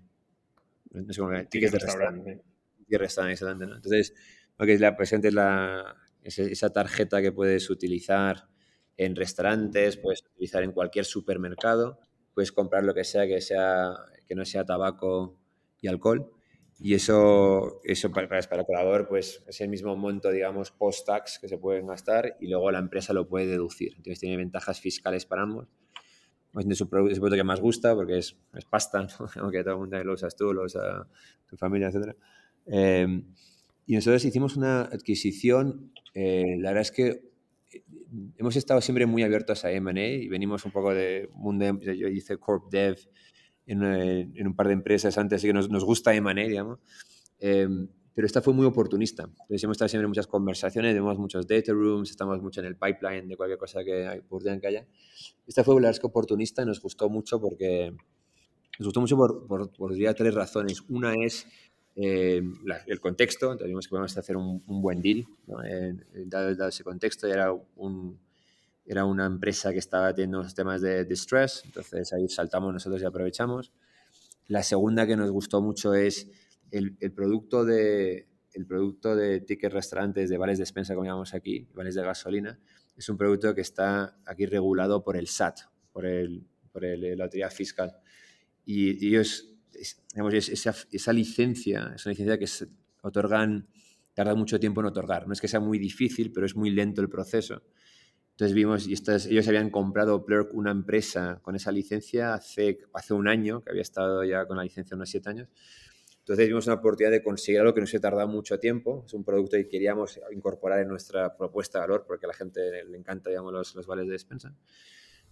[0.92, 2.42] No sé cómo, tickets de restaurante.
[2.88, 3.66] Restaurante, exactamente.
[3.66, 3.76] ¿no?
[3.76, 4.14] Entonces,
[4.58, 8.48] que es la presente es la, esa tarjeta que puedes utilizar
[8.96, 11.98] en restaurantes, puedes utilizar en cualquier supermercado,
[12.32, 13.94] puedes comprar lo que sea que, sea,
[14.26, 15.36] que no sea tabaco
[15.84, 16.30] y alcohol.
[16.80, 21.56] Y eso, eso para, el colaborador pues, es el mismo monto, digamos, post-tax que se
[21.56, 23.92] pueden gastar y luego la empresa lo puede deducir.
[23.96, 25.68] Entonces tiene ventajas fiscales para ambos.
[26.56, 29.06] Es el producto que más gusta porque es, es pasta,
[29.36, 31.06] aunque todo el mundo lo usas tú, lo usa
[31.46, 32.16] tu familia, etc.
[32.66, 33.22] Eh,
[33.86, 37.22] y nosotros hicimos una adquisición, eh, la verdad es que
[38.38, 42.38] hemos estado siempre muy abiertos a M&A y venimos un poco de mundo, yo hice
[42.38, 42.96] Corp Dev
[43.66, 46.78] en, en, un par de empresas antes, así que nos, nos gusta M&A, digamos.
[47.40, 47.68] Eh,
[48.14, 49.24] pero esta fue muy oportunista.
[49.24, 52.76] Entonces hemos estado siempre en muchas conversaciones, tenemos muchos data rooms, estamos mucho en el
[52.76, 54.86] pipeline de cualquier cosa que por que haya.
[55.46, 57.92] Esta fue la verdad que oportunista y nos gustó mucho porque
[58.78, 60.80] nos gustó mucho por, por, por diría, tres razones.
[60.88, 61.46] Una es
[61.96, 62.40] eh,
[62.86, 65.64] el contexto, entonces vimos que podemos hacer un, un buen deal, ¿no?
[65.64, 65.96] eh,
[66.26, 68.18] dado, dado, ese contexto, era, un,
[68.86, 73.04] era una empresa que estaba teniendo unos temas de distress, entonces ahí saltamos nosotros y
[73.04, 73.72] aprovechamos.
[74.46, 76.30] La segunda que nos gustó mucho es
[76.70, 81.34] el, el, producto de el producto de tickets restaurantes, de vales de despensa, como llamamos
[81.34, 82.58] aquí, vales de gasolina,
[82.96, 85.60] es un producto que está aquí regulado por el SAT,
[85.92, 87.96] por, el, por el, la autoridad fiscal.
[88.64, 89.50] Y, y ellos,
[90.12, 92.68] digamos, esa, esa, licencia, es una licencia que se
[93.02, 93.68] otorgan,
[94.14, 95.26] tarda mucho tiempo en otorgar.
[95.26, 97.62] No es que sea muy difícil, pero es muy lento el proceso.
[98.34, 98.94] Entonces vimos, y
[99.30, 103.82] ellos habían comprado Plurk, una empresa con esa licencia hace, hace un año, que había
[103.82, 105.48] estado ya con la licencia unos siete años.
[106.18, 109.04] Entonces vimos una oportunidad de conseguir algo que no se tardado mucho tiempo.
[109.06, 112.84] Es un producto que queríamos incorporar en nuestra propuesta de valor porque a la gente
[112.84, 114.52] le encanta digamos, los, los vales de despensa.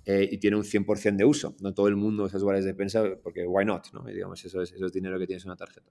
[0.04, 1.56] Eh, y tiene un 100% de uso.
[1.60, 4.08] No todo el mundo usa vales de despensa porque why not, ¿no?
[4.08, 5.90] Y, digamos, eso es, eso es dinero que tienes en una tarjeta.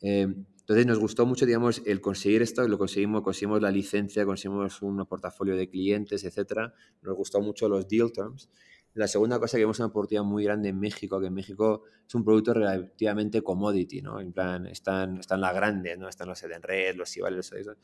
[0.00, 0.26] Eh,
[0.66, 5.06] entonces nos gustó mucho, digamos, el conseguir esto, lo conseguimos, conseguimos la licencia, conseguimos un
[5.06, 6.74] portafolio de clientes, etcétera.
[7.02, 8.50] Nos gustó mucho los deal terms.
[8.94, 12.14] La segunda cosa que vemos una oportunidad muy grande en México, que en México es
[12.16, 14.18] un producto relativamente commodity, ¿no?
[14.20, 16.08] En plan, están, están las grandes, ¿no?
[16.08, 17.74] Están los Edenred, los Cibales, eso.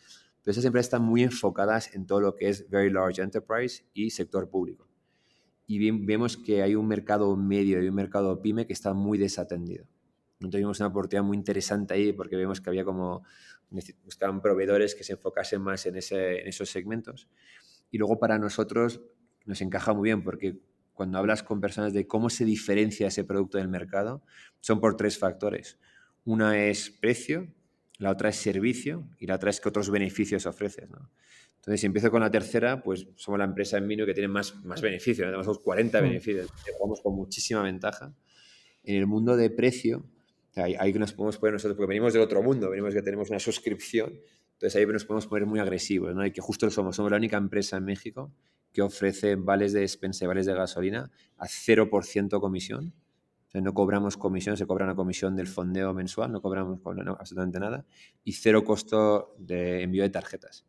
[0.42, 4.10] Pero esas empresas están muy enfocadas en todo lo que es very large enterprise y
[4.10, 4.88] sector público.
[5.68, 9.18] Y bien, vemos que hay un mercado medio y un mercado pyme que está muy
[9.18, 9.86] desatendido.
[10.46, 13.24] Entonces vimos una oportunidad muy interesante ahí porque vemos que había como,
[14.04, 17.28] buscaban proveedores que se enfocasen más en, ese, en esos segmentos.
[17.90, 19.02] Y luego para nosotros
[19.44, 20.58] nos encaja muy bien porque
[20.94, 24.22] cuando hablas con personas de cómo se diferencia ese producto del mercado,
[24.60, 25.78] son por tres factores.
[26.24, 27.48] Una es precio,
[27.98, 30.90] la otra es servicio y la otra es que otros beneficios ofreces.
[30.90, 31.10] ¿no?
[31.56, 34.54] Entonces, si empiezo con la tercera, pues somos la empresa en Minu que tiene más,
[34.64, 35.32] más beneficios, ¿no?
[35.32, 36.02] tenemos 40 mm.
[36.02, 38.12] beneficios, jugamos con muchísima ventaja.
[38.84, 40.04] En el mundo de precio,
[40.56, 43.38] ahí, ahí nos podemos poner nosotros, porque venimos del otro mundo, venimos que tenemos una
[43.38, 44.20] suscripción,
[44.62, 46.24] entonces ahí nos podemos poner muy agresivos, ¿no?
[46.24, 48.32] Y que justo somos, somos la única empresa en México
[48.72, 52.94] que ofrece vales de despensa y vales de gasolina a 0% comisión.
[53.48, 57.12] O sea, no cobramos comisión, se cobra una comisión del fondeo mensual, no cobramos no,
[57.18, 57.84] absolutamente nada.
[58.24, 60.64] Y cero costo de envío de tarjetas.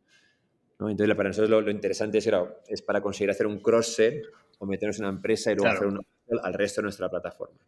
[0.78, 0.90] ¿no?
[0.90, 2.28] Entonces, para nosotros lo, lo interesante es,
[2.68, 4.22] es para conseguir hacer un cross-sell
[4.58, 5.88] o meternos en una empresa y luego claro.
[5.88, 7.60] hacer un al resto de nuestra plataforma.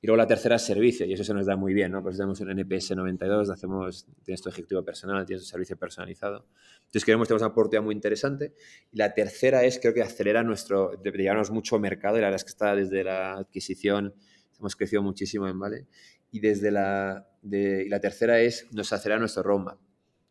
[0.00, 2.00] Y luego la tercera es servicio, y eso se nos da muy bien, ¿no?
[2.02, 6.46] Pues tenemos un NPS 92, hacemos, tienes tu ejecutivo personal, tienes tu servicio personalizado.
[6.76, 8.54] Entonces queremos tener una oportunidad muy interesante.
[8.92, 12.36] Y la tercera es, creo que acelera nuestro, de llevarnos mucho mercado, y la verdad
[12.36, 14.14] es que está desde la adquisición,
[14.60, 15.86] hemos crecido muchísimo en Vale.
[16.30, 19.80] Y desde la, de, y la tercera es, nos acelera nuestro roadmap.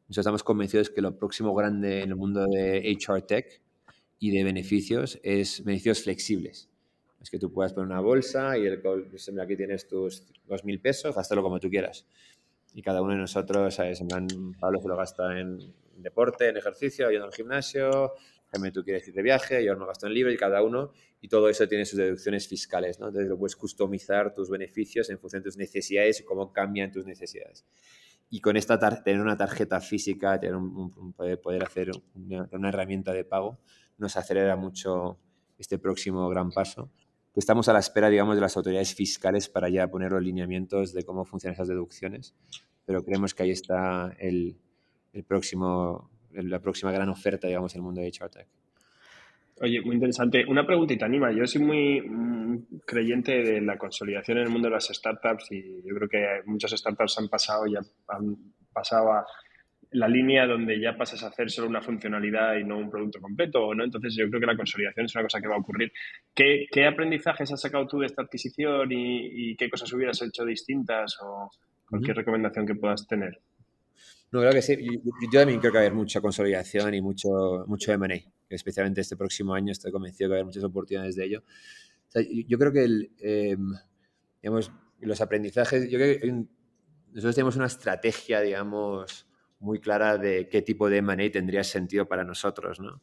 [0.08, 3.62] Nosotros estamos convencidos que lo próximo grande en el mundo de HR Tech
[4.18, 6.70] y de beneficios es beneficios flexibles
[7.28, 8.82] es que tú puedas poner una bolsa y el,
[9.42, 12.08] aquí tienes tus 2.000 pesos, gástalo como tú quieras.
[12.74, 14.00] Y cada uno de nosotros, ¿sabes?
[14.00, 15.60] En Pablo se lo gasta en
[15.98, 18.14] deporte, en ejercicio, yendo al gimnasio,
[18.46, 21.28] Jaime tú quieres ir de viaje, yo me gasto en libre y cada uno, y
[21.28, 23.08] todo eso tiene sus deducciones fiscales, ¿no?
[23.08, 27.06] Entonces lo puedes customizar tus beneficios en función de tus necesidades y cómo cambian tus
[27.06, 27.66] necesidades.
[28.30, 33.12] Y con esta, tener una tarjeta física, tener un, un, poder hacer una, una herramienta
[33.12, 33.60] de pago,
[33.98, 35.20] nos acelera mucho
[35.58, 36.90] este próximo gran paso
[37.40, 41.04] estamos a la espera, digamos, de las autoridades fiscales para ya poner los lineamientos de
[41.04, 42.36] cómo funcionan esas deducciones,
[42.86, 44.58] pero creemos que ahí está el,
[45.14, 48.48] el próximo, la próxima gran oferta, digamos, en el mundo de HR Tech.
[49.60, 50.46] Oye, muy interesante.
[50.48, 51.32] Una preguntita, Anima.
[51.32, 55.82] Yo soy muy mm, creyente de la consolidación en el mundo de las startups y
[55.84, 58.36] yo creo que muchas startups han pasado ya han
[58.72, 59.26] pasado a
[59.92, 63.74] la línea donde ya pasas a hacer solo una funcionalidad y no un producto completo,
[63.74, 63.84] ¿no?
[63.84, 65.92] Entonces yo creo que la consolidación es una cosa que va a ocurrir.
[66.34, 70.44] ¿Qué, qué aprendizajes has sacado tú de esta adquisición y, y, qué cosas hubieras hecho
[70.46, 71.50] distintas o
[71.90, 73.40] cualquier recomendación que puedas tener?
[74.32, 74.78] No, creo que sí.
[75.32, 78.20] Yo, también creo que va a haber mucha consolidación y mucho, mucho M&A.
[78.50, 81.44] Especialmente este próximo año estoy convencido que va a haber muchas oportunidades de ello.
[82.48, 83.74] yo creo que el, em,
[84.42, 86.28] digamos, los aprendizajes, yo creo que
[87.10, 89.27] nosotros tenemos una estrategia, digamos,
[89.60, 93.02] muy clara de qué tipo de M&A tendría sentido para nosotros, ¿no?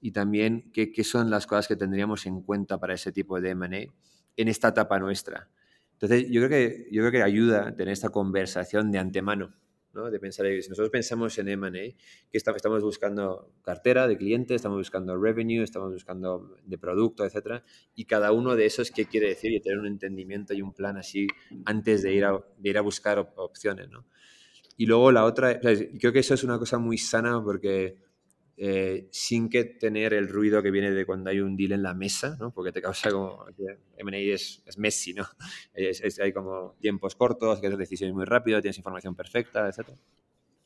[0.00, 3.50] Y también qué, qué son las cosas que tendríamos en cuenta para ese tipo de
[3.50, 3.92] M&A
[4.36, 5.48] en esta etapa nuestra.
[5.92, 9.54] Entonces, yo creo que, yo creo que ayuda tener esta conversación de antemano,
[9.94, 10.10] ¿no?
[10.10, 11.96] De pensar, si nosotros pensamos en M&A, que
[12.32, 18.32] estamos buscando cartera de clientes, estamos buscando revenue, estamos buscando de producto, etcétera, y cada
[18.32, 21.28] uno de esos qué quiere decir y tener un entendimiento y un plan así
[21.64, 24.04] antes de ir a, de ir a buscar opciones, ¿no?
[24.76, 27.96] Y luego la otra, creo que eso es una cosa muy sana porque
[28.56, 31.92] eh, sin que tener el ruido que viene de cuando hay un deal en la
[31.92, 32.52] mesa, ¿no?
[32.52, 33.44] porque te causa como
[33.96, 35.24] M&A es, es Messi, ¿no?
[35.74, 39.90] Es, hay como tiempos cortos, que hacer decisiones muy rápido, tienes información perfecta, etc.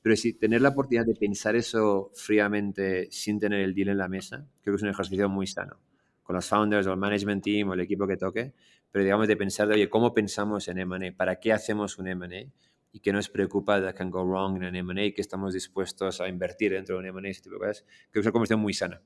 [0.03, 4.09] Pero si tener la oportunidad de pensar eso fríamente sin tener el deal en la
[4.09, 5.81] mesa, creo que es un ejercicio muy sano.
[6.23, 8.53] Con los founders o el management team o el equipo que toque,
[8.91, 11.17] pero digamos de pensar de, oye, ¿cómo pensamos en M&A?
[11.17, 12.53] ¿Para qué hacemos un M&A?
[12.93, 16.29] Y que nos preocupa de can go wrong en un M&A, que estamos dispuestos a
[16.29, 18.75] invertir dentro de un M&A, ese tipo de cosas, creo que es una conversación muy
[18.75, 19.03] sana.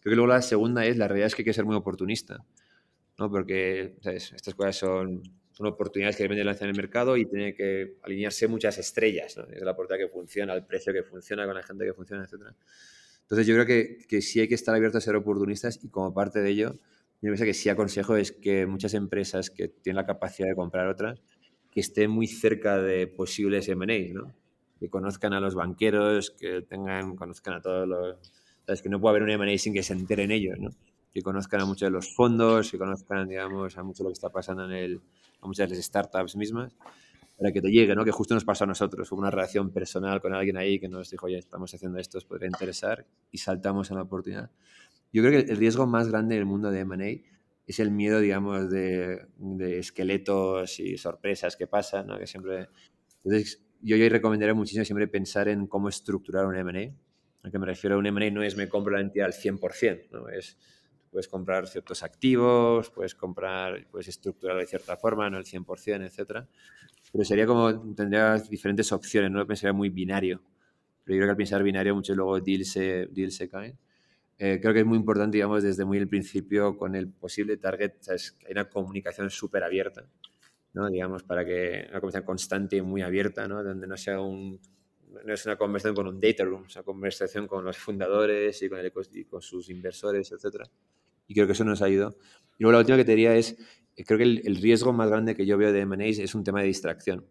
[0.00, 2.44] Creo que luego la segunda es, la realidad es que hay que ser muy oportunista,
[3.18, 3.30] ¿no?
[3.30, 5.22] Porque estas cosas son,
[5.52, 9.36] son oportunidades que deben de lanzar en el mercado y tiene que alinearse muchas estrellas,
[9.36, 9.44] ¿no?
[9.44, 12.54] Es la oportunidad que funciona, el precio que funciona, con la gente que funciona, etc.
[13.22, 16.12] Entonces yo creo que, que sí hay que estar abiertos a ser oportunistas y como
[16.12, 16.78] parte de ello,
[17.22, 20.88] yo creo que sí aconsejo es que muchas empresas que tienen la capacidad de comprar
[20.88, 21.22] otras,
[21.72, 24.34] que esté muy cerca de posibles M&A, ¿no?
[24.78, 28.16] Que conozcan a los banqueros, que tengan, conozcan a todos los...
[28.66, 28.82] ¿sabes?
[28.82, 30.70] Que no puede haber un M&A sin que se enteren ellos, ¿no?
[31.14, 34.28] Que conozcan a muchos de los fondos, que conozcan, digamos, a mucho lo que está
[34.28, 35.00] pasando en el,
[35.40, 36.74] a muchas de las startups mismas,
[37.38, 38.04] para que te llegue, ¿no?
[38.04, 39.10] Que justo nos pasó a nosotros.
[39.10, 42.24] Hubo una relación personal con alguien ahí que nos dijo, oye, estamos haciendo esto, os
[42.26, 44.50] podría interesar, y saltamos a la oportunidad.
[45.10, 47.31] Yo creo que el riesgo más grande del mundo de M&A
[47.66, 49.26] es el miedo, digamos, de,
[49.78, 52.08] esqueletos y sorpresas que pasan.
[52.18, 52.68] Que siempre...
[53.24, 56.94] Entonces, yo hoy recomendaría muchísimo siempre pensar en cómo estructurar un M&A.
[57.46, 60.10] A que me refiero a un M&A no es me compro la entidad al 100%,
[60.10, 60.28] ¿no?
[60.28, 60.56] Es,
[61.10, 66.48] puedes comprar ciertos activos, puedes comprar, puedes estructurar de cierta forma, no el 100%, etcétera.
[67.12, 70.42] Pero sería como, tendrías diferentes opciones, no lo pensaría muy binario.
[71.04, 73.78] Pero yo creo que al pensar binario, muchos luego deals se, deals se caen.
[74.38, 77.92] Eh, creo que es muy importante, digamos, desde muy el principio con el posible target,
[78.00, 78.36] ¿sabes?
[78.44, 80.04] hay una comunicación súper abierta,
[80.72, 80.90] ¿no?
[80.90, 83.62] Digamos, para que una conversación constante y muy abierta, ¿no?
[83.62, 84.58] Donde no sea un,
[85.24, 88.68] no es una conversación con un data room, es una conversación con los fundadores y
[88.68, 90.64] con, el, y con sus inversores, etcétera.
[91.28, 92.16] Y creo que eso nos ha ido.
[92.58, 93.56] Y luego la última que te diría es,
[93.96, 96.42] eh, creo que el, el riesgo más grande que yo veo de M&A es un
[96.42, 97.24] tema de distracción.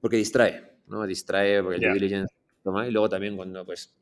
[0.00, 1.06] Porque distrae, ¿no?
[1.06, 3.94] Distrae porque el due diligence toma y luego también cuando pues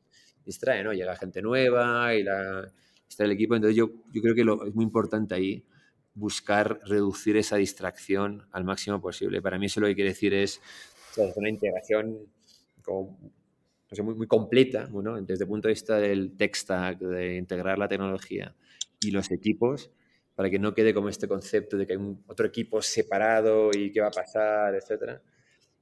[0.45, 0.93] distrae, ¿no?
[0.93, 2.71] Llega gente nueva y la,
[3.07, 3.55] está el equipo.
[3.55, 5.65] Entonces yo, yo creo que lo, es muy importante ahí
[6.15, 9.41] buscar reducir esa distracción al máximo posible.
[9.41, 10.61] Para mí eso lo que quiere decir es
[11.35, 12.19] una integración
[12.85, 13.17] no
[13.91, 17.77] sé, muy, muy completa, bueno, desde el punto de vista del tech stack, de integrar
[17.77, 18.55] la tecnología
[19.01, 19.91] y los equipos,
[20.35, 23.91] para que no quede como este concepto de que hay un, otro equipo separado y
[23.91, 25.21] qué va a pasar, etcétera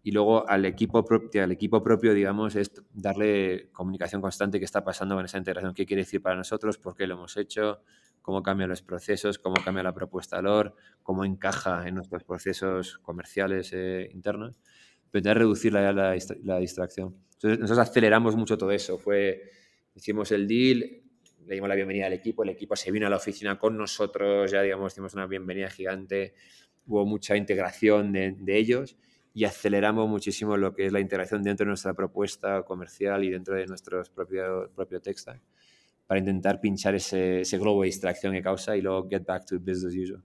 [0.03, 4.83] y luego al equipo, propio, al equipo propio, digamos, es darle comunicación constante qué está
[4.83, 7.83] pasando con esa integración, qué quiere decir para nosotros, por qué lo hemos hecho,
[8.21, 12.97] cómo cambian los procesos, cómo cambia la propuesta de valor, cómo encaja en nuestros procesos
[12.99, 14.59] comerciales eh, internos,
[15.05, 17.15] intentar reducir la, la, distracción.
[17.33, 18.97] Entonces, nosotros aceleramos mucho todo eso.
[18.97, 19.51] Fue,
[19.93, 20.79] hicimos el deal,
[21.45, 24.49] le dimos la bienvenida al equipo, el equipo se vino a la oficina con nosotros,
[24.49, 26.33] ya digamos, hicimos una bienvenida gigante,
[26.87, 28.97] hubo mucha integración de, de ellos
[29.33, 33.55] y aceleramos muchísimo lo que es la integración dentro de nuestra propuesta comercial y dentro
[33.55, 35.33] de nuestro propio, propio texto
[36.11, 39.57] para intentar pinchar ese, ese globo de distracción que causa y luego get back to
[39.57, 40.21] business as usual.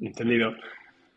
[0.00, 0.54] Entendido.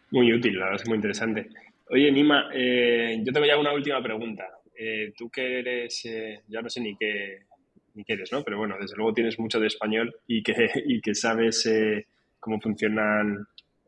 [0.09, 1.47] Muy útil, la verdad es muy interesante.
[1.91, 4.43] Oye, Nima, eh, yo tengo ya una última pregunta.
[4.75, 7.43] Eh, tú que eres, eh, ya no sé ni qué,
[7.93, 8.43] ni qué eres, ¿no?
[8.43, 10.53] Pero bueno, desde luego tienes mucho de español y que,
[10.87, 11.69] y que sabes
[12.39, 13.45] cómo funcionan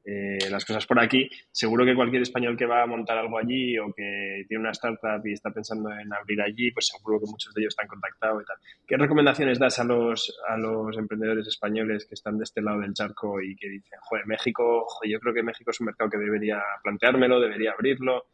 [0.09, 3.77] eh, las cosas por aquí, seguro que cualquier español que va a montar algo allí
[3.77, 7.53] o que tiene una startup y está pensando en abrir allí, pues seguro que muchos
[7.53, 8.55] de ellos están contactados y tal.
[8.87, 12.93] ¿Qué recomendaciones das a los, a los emprendedores españoles que están de este lado del
[12.93, 16.63] charco y que dicen, joder, México, yo creo que México es un mercado que debería
[16.81, 18.27] planteármelo, debería abrirlo?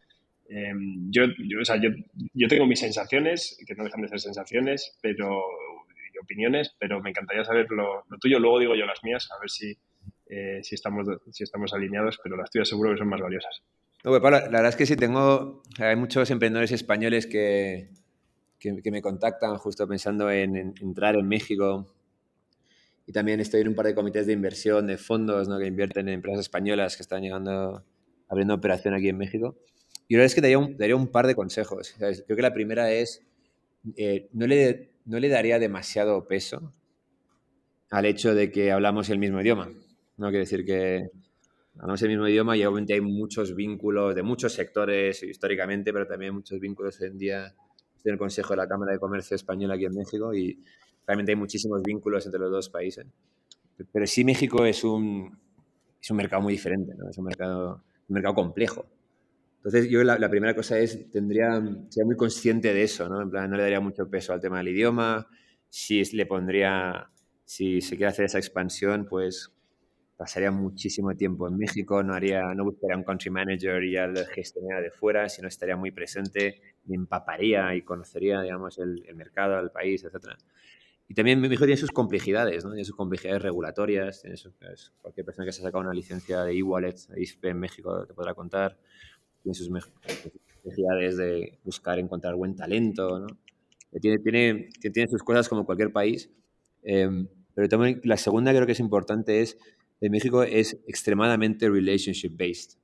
[0.48, 1.90] Em, yo, yo, o sea, yo,
[2.36, 5.44] yo tengo mis sensaciones, que no dejan de ser sensaciones, pero
[6.22, 8.40] opiniones, pero me encantaría saber lo, lo tuyo.
[8.40, 9.76] Luego digo yo las mías, a ver si,
[10.36, 13.62] eh, si, estamos, si estamos alineados, pero las tuyas seguro que son más valiosas.
[14.04, 17.90] La verdad es que sí, tengo, hay muchos emprendedores españoles que,
[18.60, 21.88] que, me contactan justo pensando en, entrar en México.
[23.06, 25.60] Y también estoy en un par de comités de inversión, de fondos ¿no?
[25.60, 27.86] que invierten en empresas españolas que están llegando,
[28.28, 29.56] abriendo operación aquí en México.
[30.08, 31.96] Y la verdad es que daría un, daría un par de consejos.
[31.98, 33.22] Creo que la primera es,
[33.96, 36.74] eh, no, le, no le daría demasiado peso
[37.90, 39.70] al hecho de que hablamos el mismo idioma.
[40.18, 41.10] No quiere decir que
[41.78, 46.34] hablamos el mismo idioma y obviamente hay muchos vínculos de muchos sectores históricamente, pero también
[46.34, 47.56] muchos vínculos hoy en día
[48.04, 50.62] en el Consejo de la Cámara de Comercio Española aquí en México y
[51.08, 53.06] realmente hay muchísimos vínculos entre los dos países.
[53.92, 55.38] Pero sí México es un,
[56.02, 57.10] es un mercado muy diferente, ¿no?
[57.10, 58.86] es un mercado, un mercado complejo.
[59.58, 61.54] Entonces yo la, la, primera cosa es, tendría,
[61.90, 63.22] sería muy consciente de eso, ¿no?
[63.22, 65.26] En plan, no le daría mucho peso al tema del idioma,
[65.70, 67.10] si le pondría,
[67.46, 69.54] si se quiere hacer esa expansión, pues
[70.24, 74.26] pasaría muchísimo tiempo en México, no haría, no buscaría un country manager y ya lo
[74.26, 79.60] gestionaría de fuera, sino estaría muy presente, me empaparía y conocería, digamos, el, el mercado,
[79.60, 80.30] el país, etc.
[81.10, 82.72] Y también México tiene sus complejidades, ¿no?
[82.72, 86.42] Tiene sus complejidades regulatorias, tiene sus, pues, cualquier persona que se ha sacado una licencia
[86.46, 86.96] de e-wallet,
[87.42, 88.80] en México te podrá contar,
[89.42, 93.28] tiene sus complejidades de buscar, encontrar buen talento, ¿no?
[94.00, 96.32] Tiene, tiene, tiene sus cosas como cualquier país,
[96.84, 99.58] eh, pero también la segunda creo que es importante es
[100.04, 102.78] de México es extremadamente relationship based.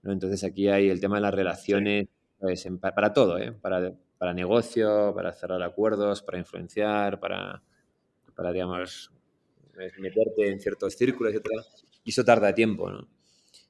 [0.00, 0.10] ¿no?
[0.10, 2.08] Entonces aquí hay el tema de las relaciones
[2.38, 3.52] pues, para, todo, ¿eh?
[3.52, 7.62] para, para, negocio, para cerrar acuerdos, para influenciar, para,
[8.34, 9.12] para digamos,
[9.98, 11.44] meterte en ciertos círculos, etc.
[12.04, 13.06] Y eso tarda tiempo, ¿no?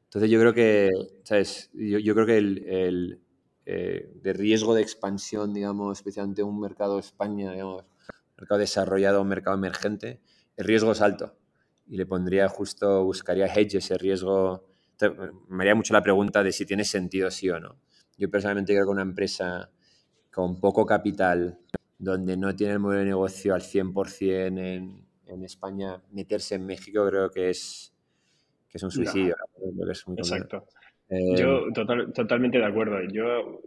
[0.05, 0.91] Entonces yo creo que,
[1.25, 1.73] ¿sabes?
[1.73, 3.21] Yo, yo creo que el, el
[3.67, 7.83] eh, de riesgo de expansión, digamos, especialmente un mercado España, digamos,
[8.39, 10.21] mercado desarrollado, un mercado emergente,
[10.57, 11.35] el riesgo es alto
[11.87, 14.67] y le pondría justo, buscaría hedge ese riesgo.
[15.49, 17.77] Me haría mucho la pregunta de si tiene sentido sí o no.
[18.17, 19.71] Yo personalmente creo que una empresa
[20.33, 21.59] con poco capital,
[21.99, 27.07] donde no tiene el modelo de negocio al 100% en, en España, meterse en México
[27.09, 27.93] creo que es,
[28.69, 29.37] que es un suicidio.
[30.17, 30.67] Exacto.
[31.09, 33.01] Eh, Yo totalmente de acuerdo.
[33.13, 33.61] Yo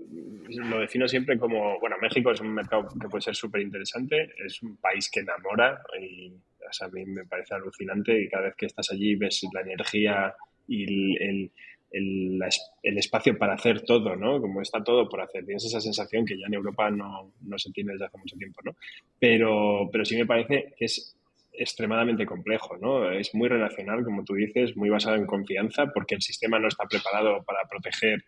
[0.50, 4.62] lo defino siempre como, bueno, México es un mercado que puede ser súper interesante, es
[4.64, 6.34] un país que enamora y
[6.82, 10.36] a mí me parece alucinante y cada vez que estás allí ves la energía
[10.68, 11.52] y el,
[11.92, 12.42] el,
[12.84, 14.42] el, espacio para hacer todo, ¿no?
[14.42, 15.46] Como está todo por hacer.
[15.46, 18.62] Tienes esa sensación que ya en Europa no, no se tiene desde hace mucho tiempo,
[18.64, 18.76] ¿no?
[19.20, 21.16] Pero, pero sí me parece que es
[21.54, 23.12] extremadamente complejo, ¿no?
[23.12, 26.86] Es muy relacional, como tú dices, muy basado en confianza, porque el sistema no está
[26.86, 28.24] preparado para proteger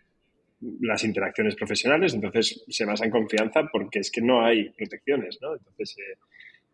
[0.82, 5.56] las interacciones profesionales, entonces se basa en confianza porque es que no hay protecciones, ¿no?
[5.56, 6.18] Entonces, eh,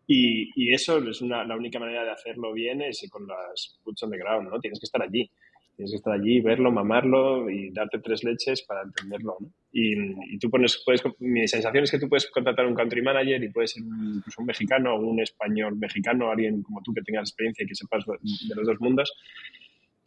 [0.06, 4.10] y, eso es una, la única manera de hacerlo bien es con las boots on
[4.10, 4.60] the ground, ¿no?
[4.60, 5.28] Tienes que estar allí.
[5.74, 9.36] Tienes que estar allí, verlo, mamarlo y darte tres leches para entenderlo.
[9.72, 13.50] Y, tú pones, puedes, mi sensación es que tú puedes contratar un country manager y
[13.50, 13.82] puedes ser
[14.24, 17.74] pues un mexicano o un español mexicano, alguien como tú que tengas experiencia y que
[17.74, 19.12] sepas de los dos mundos.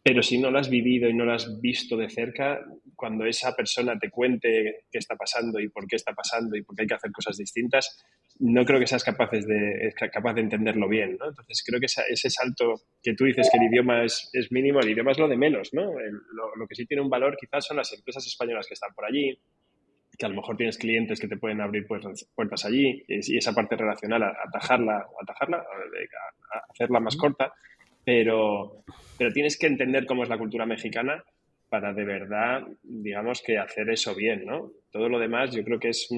[0.02, 2.64] Pero si no lo has vivido y no lo has visto de cerca,
[2.96, 6.74] cuando esa persona te cuente qué está pasando y por qué está pasando y por
[6.74, 8.02] qué hay que hacer cosas distintas,
[8.40, 11.28] no creo que seas capaces de, capaz de entenderlo bien, ¿no?
[11.28, 14.90] Entonces creo que ese salto que tú dices que el idioma es, es mínimo, el
[14.90, 15.82] idioma es lo de menos, ¿no?
[15.82, 19.04] lo, lo, que sí tiene un valor quizás son las empresas españolas que están por
[19.04, 19.38] allí,
[20.18, 23.76] que a lo mejor tienes clientes que te pueden abrir puertas allí y esa parte
[23.76, 27.52] relacional, atajarla, atajarla, a hacerla más corta,
[28.04, 28.84] pero,
[29.18, 31.22] pero tienes que entender cómo es la cultura mexicana
[31.70, 34.72] para de verdad, digamos que hacer eso bien, ¿no?
[34.90, 36.08] Todo lo demás yo creo que es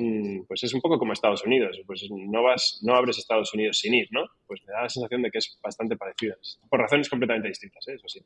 [0.49, 3.95] pues es un poco como Estados Unidos, pues no vas, no abres Estados Unidos sin
[3.95, 4.25] ir, ¿no?
[4.47, 6.37] Pues me da la sensación de que es bastante parecido,
[6.71, 7.95] por razones completamente distintas, ¿eh?
[7.95, 8.21] eso sí.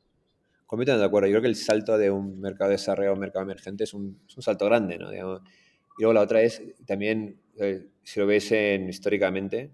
[0.65, 1.27] Completamente de acuerdo.
[1.27, 3.93] Yo creo que el salto de un mercado de desarrollo a un mercado emergente es
[3.93, 5.13] un, salto grande, ¿no?
[5.13, 9.71] Y luego la otra es, también, eh, si lo ves en, históricamente,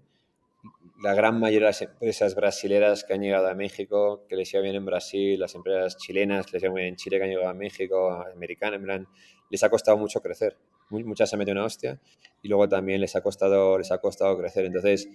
[1.04, 4.62] la gran mayoría de las empresas brasileras que han llegado a México, que les iba
[4.62, 7.50] bien en Brasil, las empresas chilenas que les iba bien en Chile, que han llegado
[7.50, 9.08] a México, americanas, en plan,
[9.50, 10.56] les ha costado mucho crecer.
[10.88, 12.00] Muchas se han metido una hostia
[12.40, 14.64] y luego también les ha costado, les ha costado crecer.
[14.64, 15.06] Entonces,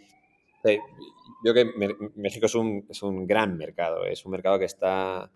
[0.64, 1.72] yo creo que
[2.14, 5.32] México es un, es un gran mercado, es un mercado que está,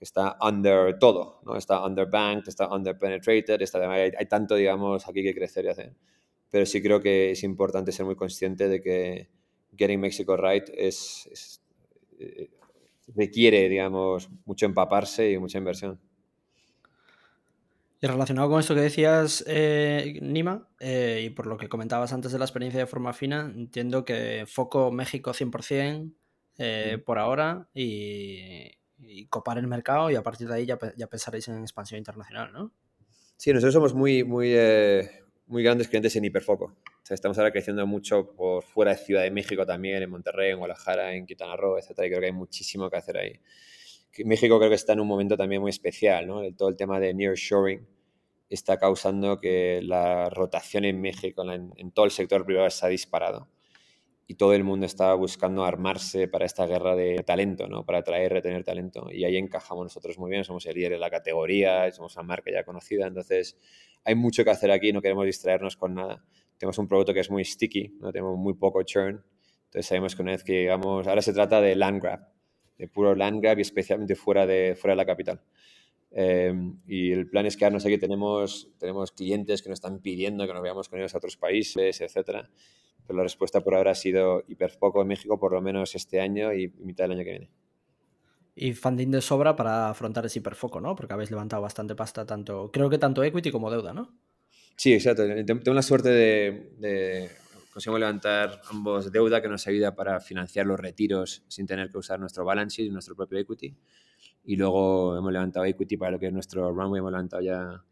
[0.00, 1.56] está under todo, ¿no?
[1.56, 5.94] Está underbanked, está underpenetrated, está, hay, hay tanto, digamos, aquí que crecer y hacer.
[6.50, 9.43] Pero sí creo que es importante ser muy consciente de que
[9.76, 11.60] Getting Mexico Right es,
[12.18, 12.50] eh,
[13.14, 16.00] requiere, digamos, mucho empaparse y mucha inversión.
[18.00, 22.32] Y relacionado con esto que decías, eh, Nima, eh, y por lo que comentabas antes
[22.32, 26.12] de la experiencia de forma fina, entiendo que foco México 100%
[27.04, 31.48] por ahora y, y copar el mercado y a partir de ahí ya, ya pensaréis
[31.48, 32.72] en expansión internacional, ¿no?
[33.36, 35.10] Sí, nosotros somos muy, muy, eh,
[35.46, 36.76] muy grandes clientes en hiperfoco.
[37.08, 41.14] Estamos ahora creciendo mucho por fuera de Ciudad de México también, en Monterrey, en Guadalajara,
[41.14, 42.06] en Quintana Roo, etcétera.
[42.06, 43.40] Y creo que hay muchísimo que hacer ahí.
[44.24, 46.40] México creo que está en un momento también muy especial, ¿no?
[46.54, 47.86] todo el tema de nearshoring
[48.48, 52.88] está causando que la rotación en México, en, en todo el sector privado, se ha
[52.88, 53.48] disparado
[54.26, 57.84] y todo el mundo estaba buscando armarse para esta guerra de talento, ¿no?
[57.84, 59.08] Para atraer retener talento.
[59.10, 62.50] Y ahí encajamos nosotros muy bien, somos el líder de la categoría, somos una marca
[62.50, 63.58] ya conocida, entonces
[64.04, 66.24] hay mucho que hacer aquí, no queremos distraernos con nada.
[66.58, 69.24] Tenemos un producto que es muy sticky, no tenemos muy poco churn,
[69.64, 72.20] entonces sabemos que una vez que llegamos, ahora se trata de land grab,
[72.78, 75.40] de puro land grab y especialmente fuera de, fuera de la capital.
[76.10, 77.98] Em, y el plan es quedarnos aquí.
[77.98, 82.00] Tenemos, tenemos clientes que nos están pidiendo que nos veamos con ellos a otros países,
[82.00, 82.48] etcétera
[83.06, 86.20] pero la respuesta por ahora ha sido hiper poco en México, por lo menos este
[86.20, 87.50] año y mitad del año que viene.
[88.56, 90.94] Y funding de sobra para afrontar ese hiperfoco, ¿no?
[90.94, 94.14] Porque habéis levantado bastante pasta, tanto, creo que tanto equity como deuda, ¿no?
[94.76, 95.22] Sí, exacto.
[95.44, 97.30] Tengo la suerte de, de
[97.72, 102.20] conseguimos levantar ambos deuda que nos ayuda para financiar los retiros sin tener que usar
[102.20, 103.76] nuestro balance sheet, nuestro propio equity.
[104.44, 107.84] Y luego hemos levantado equity para lo que es nuestro runway, hemos levantado ya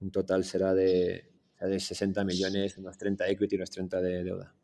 [0.00, 1.32] un total será de
[1.68, 4.54] de 60 millones, unos 30 equity y unos 30 de deuda.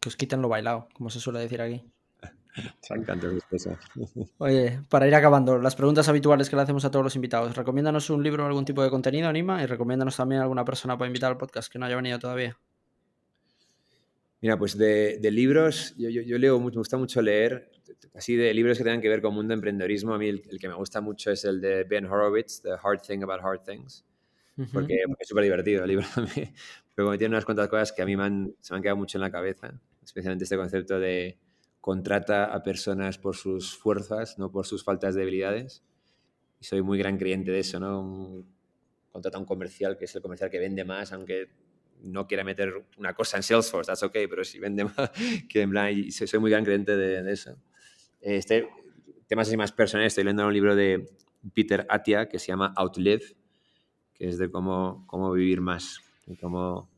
[0.00, 1.84] que os quiten lo bailado, como se suele decir aquí.
[2.80, 3.28] Se encanta
[4.38, 7.56] Oye, para ir acabando, las preguntas habituales que le hacemos a todos los invitados.
[7.56, 10.98] Recomiéndanos un libro o algún tipo de contenido, Anima, y recomiéndanos también a alguna persona
[10.98, 12.58] para invitar al podcast que no haya venido todavía.
[14.40, 17.70] Mira, pues de, libros, yo, leo mucho, me gusta mucho leer,
[18.14, 20.14] así de libros que tengan que ver con mundo emprendedorismo.
[20.14, 23.02] A mí el, el, que me gusta mucho es el de Ben Horowitz, The Hard
[23.02, 24.04] Thing About Hard Things
[24.72, 26.52] porque, es súper divertido el libro también.
[26.94, 29.30] Pero tiene unas cuantas cosas que a mí se me han quedado mucho en la
[29.30, 29.72] cabeza,
[30.04, 31.38] especialmente este concepto de
[31.82, 35.82] contrata a personas por sus fuerzas, no por sus faltas de habilidades.
[36.60, 38.46] Y soy muy gran creyente de eso, ¿no?
[39.10, 41.50] contrata a un comercial que es el comercial que vende más, aunque
[42.02, 45.10] no quiera meter una cosa en Salesforce, that's ok, pero si vende más,
[45.48, 47.56] que en plan, y soy muy gran creyente de, eso.
[48.20, 48.68] Este,
[49.26, 51.10] temas así más personales, estoy leyendo un libro de
[51.54, 53.36] Peter Atia que se llama Outlive,
[54.14, 56.88] que es de cómo, cómo vivir más y cómo,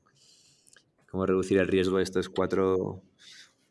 [1.10, 3.02] cómo reducir el riesgo de estos cuatro,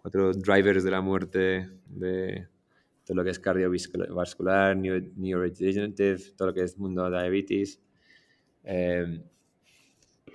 [0.03, 2.47] cuatro drivers de la muerte de
[3.05, 7.81] todo lo que es cardiovascular, neurodegenerative, todo lo que es mundo de diabetes.
[8.65, 9.23] Eh,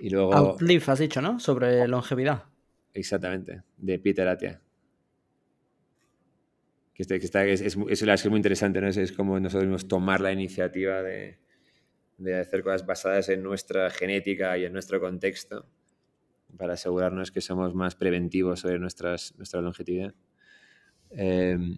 [0.01, 0.33] y luego...
[0.33, 1.39] Outlive has dicho, ¿no?
[1.39, 2.45] Sobre longevidad.
[2.93, 4.59] Exactamente, de Peter Atia.
[6.95, 8.87] Que, está, que está, es, es, es, muy interesante, ¿no?
[8.87, 11.37] Es, es como nosotros mismos tomar la iniciativa de,
[12.17, 15.67] de hacer cosas basadas en nuestra genética y en nuestro contexto
[16.57, 20.13] para asegurarnos que somos más preventivos sobre nuestras, nuestra longevidad.
[21.11, 21.77] Em,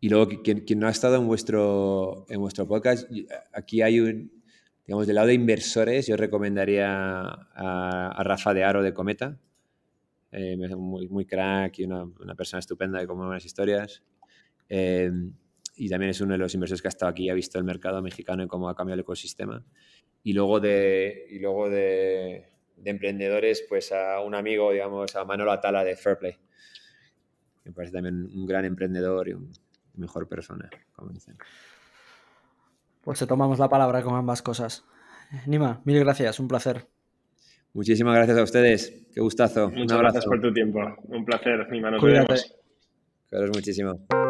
[0.00, 3.10] y luego, quien, quien, no ha estado en vuestro, en vuestro podcast,
[3.52, 4.30] aquí hay un,
[4.86, 9.38] digamos, del lado de inversores, yo recomendaría a, Rafa de Aro de Cometa,
[10.32, 14.02] eh, muy, muy crack y una, una persona estupenda de como buenas historias.
[14.68, 15.10] Eh,
[15.76, 17.64] y también es uno de los inversores que ha estado aquí y ha visto el
[17.64, 19.64] mercado mexicano y cómo ha cambiado el ecosistema.
[20.22, 25.52] Y luego de, y luego de, de emprendedores, pues a un amigo, digamos, a Manolo
[25.52, 26.36] Atala de Fairplay.
[27.64, 29.52] Me parece también un gran emprendedor y un
[29.94, 31.36] mejor persona, como dicen.
[33.02, 34.84] Pues te tomamos la palabra con ambas cosas.
[35.46, 36.86] Nima, mil gracias, un placer.
[37.72, 39.06] Muchísimas gracias a ustedes.
[39.12, 39.70] Qué gustazo.
[39.70, 40.80] Muchas gracias por tu tiempo.
[41.08, 41.90] Un placer, Nima.
[41.90, 42.26] Nos Cuídate.
[42.34, 42.54] vemos.
[43.30, 44.25] Gracias muchísimo.